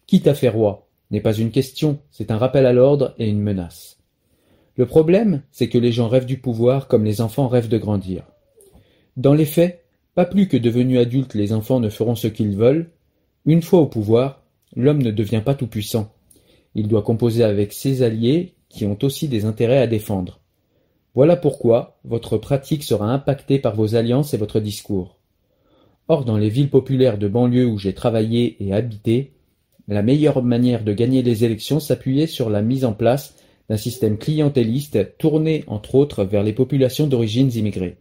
Quitte 0.06 0.28
à 0.28 0.36
faire 0.36 0.54
roi 0.54 0.88
n'est 1.10 1.20
pas 1.20 1.34
une 1.34 1.50
question, 1.50 1.98
c'est 2.12 2.30
un 2.30 2.38
rappel 2.38 2.68
à 2.68 2.74
l'ordre 2.74 3.16
et 3.18 3.28
une 3.28 3.42
menace. 3.42 3.98
Le 4.76 4.86
problème, 4.86 5.42
c'est 5.52 5.68
que 5.68 5.80
les 5.80 5.92
gens 5.92 6.10
rêvent 6.10 6.28
du 6.28 6.38
pouvoir 6.38 6.88
comme 6.88 7.06
les 7.06 7.22
enfants 7.22 7.48
rêvent 7.48 7.70
de 7.70 7.80
grandir. 7.80 8.22
Dans 9.18 9.34
les 9.34 9.46
faits, 9.46 9.84
pas 10.14 10.26
plus 10.26 10.48
que 10.48 10.58
devenus 10.58 11.00
adultes 11.00 11.34
les 11.34 11.54
enfants 11.54 11.80
ne 11.80 11.90
feront 11.90 12.14
ce 12.14 12.28
qu'ils 12.28 12.56
veulent, 12.56 12.92
une 13.48 13.64
fois 13.64 13.80
au 13.80 13.88
pouvoir, 13.88 14.41
L'homme 14.76 15.02
ne 15.02 15.12
devient 15.12 15.42
pas 15.44 15.56
tout-puissant. 15.56 16.14
Il 16.76 16.88
doit 16.88 17.02
composer 17.02 17.44
avec 17.44 17.74
ses 17.74 18.04
alliés 18.04 18.56
qui 18.70 18.86
ont 18.86 18.98
aussi 19.02 19.28
des 19.28 19.46
intérêts 19.46 19.82
à 19.82 19.88
défendre. 19.88 20.40
Voilà 21.14 21.36
pourquoi 21.36 22.00
votre 22.06 22.38
pratique 22.38 22.84
sera 22.84 23.12
impactée 23.12 23.60
par 23.60 23.76
vos 23.76 23.96
alliances 23.96 24.34
et 24.34 24.38
votre 24.38 24.62
discours. 24.62 25.18
Or, 26.08 26.24
dans 26.24 26.38
les 26.38 26.50
villes 26.50 26.70
populaires 26.70 27.18
de 27.18 27.28
banlieue 27.28 27.66
où 27.66 27.78
j'ai 27.78 27.94
travaillé 27.94 28.58
et 28.64 28.74
habité, 28.74 29.34
la 29.88 30.04
meilleure 30.04 30.42
manière 30.42 30.84
de 30.84 30.94
gagner 30.94 31.22
les 31.22 31.44
élections 31.44 31.80
s'appuyait 31.80 32.28
sur 32.28 32.50
la 32.50 32.62
mise 32.62 32.86
en 32.86 32.94
place 32.94 33.36
d'un 33.70 33.78
système 33.78 34.18
clientéliste 34.18 35.18
tourné 35.18 35.64
entre 35.68 35.96
autres 35.96 36.24
vers 36.24 36.44
les 36.44 36.54
populations 36.54 37.08
d'origines 37.08 37.52
immigrées. 37.56 37.98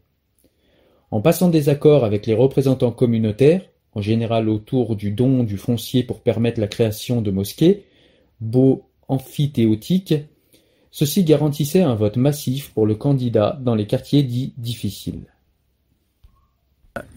En 1.10 1.20
passant 1.20 1.48
des 1.48 1.68
accords 1.68 2.04
avec 2.04 2.26
les 2.26 2.34
représentants 2.34 2.92
communautaires, 2.92 3.62
en 3.94 4.00
général 4.00 4.48
autour 4.48 4.96
du 4.96 5.10
don 5.10 5.44
du 5.44 5.56
foncier 5.56 6.02
pour 6.02 6.20
permettre 6.20 6.60
la 6.60 6.68
création 6.68 7.22
de 7.22 7.30
mosquées, 7.30 7.84
beaux 8.40 8.84
amphithéotiques, 9.08 10.14
ceci 10.90 11.24
garantissait 11.24 11.82
un 11.82 11.94
vote 11.94 12.16
massif 12.16 12.70
pour 12.72 12.86
le 12.86 12.94
candidat 12.94 13.58
dans 13.60 13.74
les 13.74 13.86
quartiers 13.86 14.22
dits 14.22 14.54
difficiles. 14.56 15.24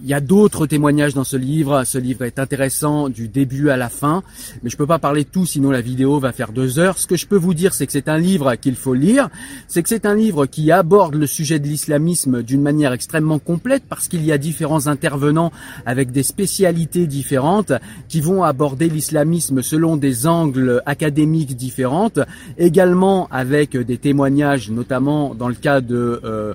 Il 0.01 0.09
y 0.09 0.13
a 0.13 0.19
d'autres 0.19 0.65
témoignages 0.65 1.13
dans 1.13 1.23
ce 1.23 1.37
livre. 1.37 1.83
Ce 1.85 1.97
livre 1.97 2.25
est 2.25 2.39
intéressant 2.39 3.09
du 3.09 3.27
début 3.27 3.69
à 3.69 3.77
la 3.77 3.89
fin, 3.89 4.23
mais 4.61 4.69
je 4.69 4.77
peux 4.77 4.87
pas 4.87 4.99
parler 4.99 5.23
de 5.23 5.29
tout, 5.29 5.45
sinon 5.45 5.71
la 5.71 5.81
vidéo 5.81 6.19
va 6.19 6.31
faire 6.31 6.51
deux 6.51 6.79
heures. 6.79 6.97
Ce 6.97 7.07
que 7.07 7.15
je 7.15 7.27
peux 7.27 7.37
vous 7.37 7.53
dire, 7.53 7.73
c'est 7.73 7.85
que 7.85 7.91
c'est 7.91 8.09
un 8.09 8.17
livre 8.17 8.55
qu'il 8.55 8.75
faut 8.75 8.93
lire. 8.93 9.29
C'est 9.67 9.83
que 9.83 9.89
c'est 9.89 10.05
un 10.05 10.15
livre 10.15 10.45
qui 10.45 10.71
aborde 10.71 11.15
le 11.15 11.27
sujet 11.27 11.59
de 11.59 11.67
l'islamisme 11.67 12.43
d'une 12.43 12.61
manière 12.61 12.93
extrêmement 12.93 13.39
complète 13.39 13.83
parce 13.87 14.07
qu'il 14.07 14.25
y 14.25 14.31
a 14.31 14.37
différents 14.37 14.87
intervenants 14.87 15.51
avec 15.85 16.11
des 16.11 16.23
spécialités 16.23 17.07
différentes 17.07 17.73
qui 18.07 18.21
vont 18.21 18.43
aborder 18.43 18.89
l'islamisme 18.89 19.61
selon 19.61 19.97
des 19.97 20.27
angles 20.27 20.81
académiques 20.85 21.55
différentes, 21.55 22.19
également 22.57 23.27
avec 23.31 23.77
des 23.77 23.97
témoignages, 23.97 24.69
notamment 24.69 25.35
dans 25.35 25.47
le 25.47 25.55
cas 25.55 25.81
de 25.81 26.21
euh, 26.23 26.53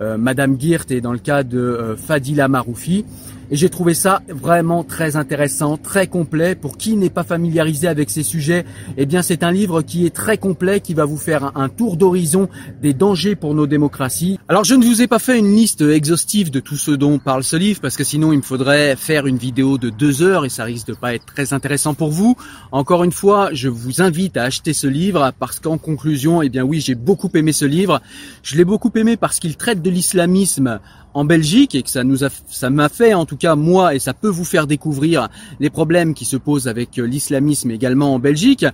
Madame 0.00 0.58
Girt 0.58 0.90
et 0.90 1.00
dans 1.00 1.12
le 1.12 1.18
cas 1.18 1.42
de 1.42 1.58
euh, 1.58 1.96
Fadila 1.96 2.48
Maroufi. 2.48 3.04
Et 3.52 3.56
j'ai 3.56 3.68
trouvé 3.68 3.94
ça 3.94 4.22
vraiment 4.28 4.84
très 4.84 5.16
intéressant, 5.16 5.76
très 5.76 6.06
complet. 6.06 6.54
Pour 6.54 6.76
qui 6.76 6.96
n'est 6.96 7.10
pas 7.10 7.24
familiarisé 7.24 7.88
avec 7.88 8.08
ces 8.08 8.22
sujets, 8.22 8.64
eh 8.96 9.06
bien 9.06 9.22
c'est 9.22 9.42
un 9.42 9.50
livre 9.50 9.82
qui 9.82 10.06
est 10.06 10.14
très 10.14 10.38
complet, 10.38 10.80
qui 10.80 10.94
va 10.94 11.04
vous 11.04 11.16
faire 11.16 11.50
un, 11.56 11.68
tour 11.68 11.96
d'horizon 11.96 12.48
des 12.80 12.94
dangers 12.94 13.34
pour 13.34 13.54
nos 13.54 13.66
démocraties. 13.66 14.38
Alors 14.48 14.62
je 14.62 14.74
ne 14.74 14.84
vous 14.84 15.02
ai 15.02 15.08
pas 15.08 15.18
fait 15.18 15.36
une 15.36 15.52
liste 15.52 15.80
exhaustive 15.80 16.52
de 16.52 16.60
tout 16.60 16.76
ce 16.76 16.92
dont 16.92 17.18
parle 17.18 17.42
ce 17.42 17.56
livre, 17.56 17.80
parce 17.80 17.96
que 17.96 18.04
sinon 18.04 18.32
il 18.32 18.38
me 18.38 18.42
faudrait 18.42 18.94
faire 18.94 19.26
une 19.26 19.36
vidéo 19.36 19.78
de 19.78 19.90
deux 19.90 20.22
heures 20.22 20.44
et 20.44 20.48
ça 20.48 20.62
risque 20.62 20.86
de 20.86 20.94
pas 20.94 21.14
être 21.14 21.26
très 21.26 21.52
intéressant 21.52 21.94
pour 21.94 22.10
vous. 22.10 22.36
Encore 22.70 23.02
une 23.02 23.12
fois, 23.12 23.50
je 23.52 23.68
vous 23.68 24.00
invite 24.00 24.36
à 24.36 24.44
acheter 24.44 24.72
ce 24.72 24.86
livre 24.86 25.32
parce 25.40 25.58
qu'en 25.58 25.78
conclusion, 25.78 26.40
eh 26.42 26.48
bien 26.48 26.62
oui, 26.62 26.80
j'ai 26.80 26.94
beaucoup 26.94 27.30
aimé 27.34 27.52
ce 27.52 27.64
livre. 27.64 28.00
Je 28.44 28.56
l'ai 28.56 28.64
beaucoup 28.64 28.92
aimé 28.94 29.16
parce 29.16 29.40
qu'il 29.40 29.56
traite 29.56 29.82
de 29.82 29.90
l'islamisme 29.90 30.78
en 31.14 31.24
Belgique 31.24 31.74
et 31.74 31.82
que 31.82 31.90
ça 31.90 32.04
nous 32.04 32.24
a, 32.24 32.28
ça 32.48 32.70
m'a 32.70 32.88
fait 32.88 33.14
en 33.14 33.24
tout 33.24 33.36
cas 33.36 33.56
moi 33.56 33.94
et 33.94 33.98
ça 33.98 34.14
peut 34.14 34.28
vous 34.28 34.44
faire 34.44 34.66
découvrir 34.66 35.28
les 35.58 35.70
problèmes 35.70 36.14
qui 36.14 36.24
se 36.24 36.36
posent 36.36 36.68
avec 36.68 36.98
euh, 36.98 37.04
l'islamisme 37.04 37.70
également 37.70 38.14
en 38.14 38.18
Belgique. 38.18 38.64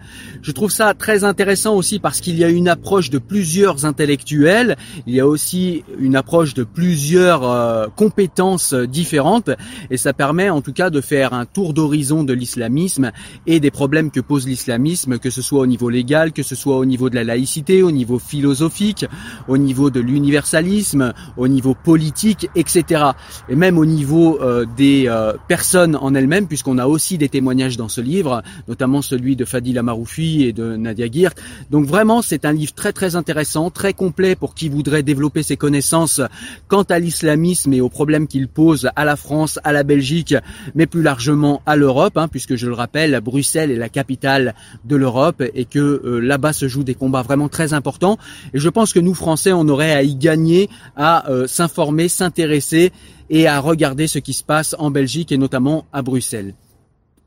Je 0.42 0.52
trouve 0.52 0.70
ça 0.70 0.94
très 0.94 1.24
intéressant 1.24 1.74
aussi 1.74 1.98
parce 1.98 2.20
qu'il 2.20 2.36
y 2.36 2.44
a 2.44 2.48
une 2.48 2.68
approche 2.68 3.10
de 3.10 3.18
plusieurs 3.18 3.84
intellectuels, 3.84 4.76
il 5.06 5.14
y 5.14 5.20
a 5.20 5.26
aussi 5.26 5.84
une 5.98 6.16
approche 6.16 6.54
de 6.54 6.64
plusieurs 6.64 7.48
euh, 7.48 7.86
compétences 7.94 8.74
différentes. 8.74 9.50
Et 9.90 9.96
ça 9.96 10.12
permet 10.12 10.50
en 10.50 10.60
tout 10.60 10.72
cas 10.72 10.90
de 10.90 11.00
faire 11.00 11.32
un 11.32 11.46
tour 11.46 11.72
d'horizon 11.72 12.24
de 12.24 12.32
l'islamisme 12.32 13.12
et 13.46 13.60
des 13.60 13.70
problèmes 13.70 14.10
que 14.10 14.20
pose 14.20 14.46
l'islamisme, 14.46 15.18
que 15.18 15.30
ce 15.30 15.42
soit 15.42 15.60
au 15.60 15.66
niveau 15.66 15.88
légal, 15.88 16.32
que 16.32 16.42
ce 16.42 16.54
soit 16.54 16.76
au 16.76 16.84
niveau 16.84 17.10
de 17.10 17.14
la 17.14 17.24
laïcité, 17.24 17.82
au 17.82 17.90
niveau 17.90 18.18
philosophique, 18.18 19.06
au 19.48 19.58
niveau 19.58 19.90
de 19.90 20.00
l'universalisme, 20.00 21.12
au 21.36 21.48
niveau 21.48 21.74
politique 21.74 22.25
etc. 22.54 23.04
Et 23.48 23.56
même 23.56 23.78
au 23.78 23.84
niveau 23.84 24.38
euh, 24.40 24.64
des 24.76 25.04
euh, 25.08 25.34
personnes 25.48 25.96
en 25.96 26.14
elles-mêmes, 26.14 26.46
puisqu'on 26.46 26.78
a 26.78 26.86
aussi 26.86 27.18
des 27.18 27.28
témoignages 27.28 27.76
dans 27.76 27.88
ce 27.88 28.00
livre, 28.00 28.42
notamment 28.68 29.02
celui 29.02 29.36
de 29.36 29.44
Fadil 29.44 29.80
Maroufi 29.82 30.44
et 30.44 30.52
de 30.52 30.76
Nadia 30.76 31.06
Girt. 31.10 31.34
Donc 31.70 31.86
vraiment, 31.86 32.22
c'est 32.22 32.44
un 32.44 32.52
livre 32.52 32.74
très 32.74 32.92
très 32.92 33.16
intéressant, 33.16 33.70
très 33.70 33.92
complet 33.92 34.36
pour 34.36 34.54
qui 34.54 34.68
voudrait 34.68 35.02
développer 35.02 35.42
ses 35.42 35.56
connaissances 35.56 36.20
quant 36.68 36.82
à 36.82 36.98
l'islamisme 36.98 37.72
et 37.72 37.80
aux 37.80 37.88
problèmes 37.88 38.26
qu'il 38.26 38.48
pose 38.48 38.88
à 38.96 39.04
la 39.04 39.16
France, 39.16 39.58
à 39.64 39.72
la 39.72 39.82
Belgique, 39.82 40.34
mais 40.74 40.86
plus 40.86 41.02
largement 41.02 41.62
à 41.66 41.76
l'Europe, 41.76 42.16
hein, 42.16 42.28
puisque 42.28 42.56
je 42.56 42.66
le 42.66 42.74
rappelle, 42.74 43.20
Bruxelles 43.20 43.70
est 43.70 43.76
la 43.76 43.88
capitale 43.88 44.54
de 44.84 44.96
l'Europe 44.96 45.42
et 45.54 45.64
que 45.64 45.78
euh, 45.78 46.20
là-bas 46.20 46.52
se 46.52 46.68
jouent 46.68 46.84
des 46.84 46.94
combats 46.94 47.22
vraiment 47.22 47.48
très 47.48 47.72
importants. 47.72 48.18
Et 48.54 48.58
je 48.58 48.68
pense 48.68 48.92
que 48.92 49.00
nous, 49.00 49.14
Français, 49.14 49.52
on 49.52 49.68
aurait 49.68 49.92
à 49.92 50.02
y 50.02 50.16
gagner, 50.16 50.68
à 50.96 51.28
euh, 51.30 51.46
s'informer, 51.46 52.08
s'intéresser 52.16 52.92
et 53.30 53.46
à 53.46 53.60
regarder 53.60 54.06
ce 54.06 54.18
qui 54.18 54.32
se 54.32 54.44
passe 54.44 54.74
en 54.78 54.90
Belgique 54.90 55.32
et 55.32 55.38
notamment 55.38 55.84
à 55.92 56.02
Bruxelles. 56.02 56.54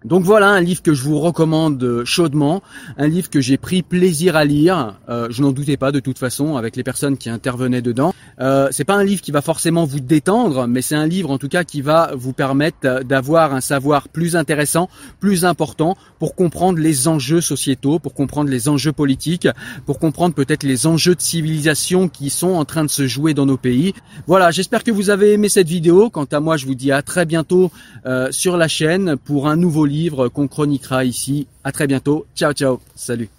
Donc 0.06 0.23
voilà 0.23 0.47
un 0.47 0.62
livre 0.62 0.82
que 0.82 0.93
je 0.93 1.04
vous 1.04 1.19
recommande 1.19 2.04
chaudement, 2.06 2.63
un 2.97 3.08
livre 3.08 3.30
que 3.30 3.41
j'ai 3.41 3.58
pris 3.58 3.82
plaisir 3.82 4.38
à 4.38 4.45
lire. 4.45 4.97
Euh, 5.10 5.28
je 5.30 5.41
n'en 5.41 5.52
doutais 5.52 5.75
pas 5.75 5.91
de 5.91 5.99
toute 5.99 6.17
façon 6.17 6.56
avec 6.56 6.78
les 6.78 6.84
personnes 6.84 7.17
qui 7.17 7.30
intervenaient 7.30 7.82
dedans. 7.82 8.13
Euh, 8.39 8.69
c'est 8.71 8.86
pas 8.86 8.95
un 8.95 9.04
livre 9.04 9.21
qui 9.21 9.32
va 9.32 9.41
forcément 9.41 9.84
vous 9.84 9.99
détendre, 9.99 10.67
mais 10.67 10.82
c'est 10.82 10.95
un 10.95 11.06
livre 11.06 11.30
en 11.32 11.38
tout 11.38 11.49
cas 11.49 11.65
qui 11.65 11.82
va 11.82 12.12
vous 12.15 12.32
permettre 12.32 13.04
d'avoir 13.04 13.54
un 13.54 13.60
savoir 13.60 14.08
plus 14.08 14.38
intéressant, 14.38 14.89
plus 15.19 15.43
important 15.43 15.97
pour 16.20 16.36
comprendre 16.36 16.80
les 16.80 17.08
enjeux 17.08 17.42
sociétaux, 17.42 18.00
pour 18.00 18.14
comprendre 18.14 18.50
les 18.50 18.70
enjeux 18.70 18.92
politiques, 18.92 19.48
pour 19.86 20.00
comprendre 20.00 20.36
peut-être 20.36 20.64
les 20.64 20.86
enjeux 20.86 21.16
de 21.16 21.22
civilisation 21.22 22.10
qui 22.10 22.30
sont 22.30 22.50
en 22.50 22.66
train 22.66 22.84
de 22.84 22.90
se 22.90 23.08
jouer 23.08 23.34
dans 23.34 23.46
nos 23.46 23.58
pays. 23.58 23.94
Voilà, 24.28 24.52
j'espère 24.52 24.84
que 24.84 24.92
vous 24.92 25.10
avez 25.10 25.34
aimé 25.34 25.50
cette 25.50 25.68
vidéo. 25.68 26.10
Quant 26.10 26.28
à 26.32 26.40
moi, 26.40 26.58
je 26.58 26.66
vous 26.66 26.76
dis 26.76 26.92
à 26.92 27.02
très 27.02 27.26
bientôt 27.26 27.72
euh, 28.06 28.28
sur 28.32 28.58
la 28.58 28.68
chaîne 28.68 29.16
pour 29.18 29.48
un 29.48 29.56
nouveau 29.56 29.86
livre 29.86 30.28
qu'on 30.28 30.48
chroniquera 30.48 31.06
ici. 31.06 31.48
À 31.64 31.72
très 31.72 31.88
bientôt. 31.88 32.26
Ciao, 32.36 32.54
ciao. 32.54 32.80
Salut. 32.96 33.38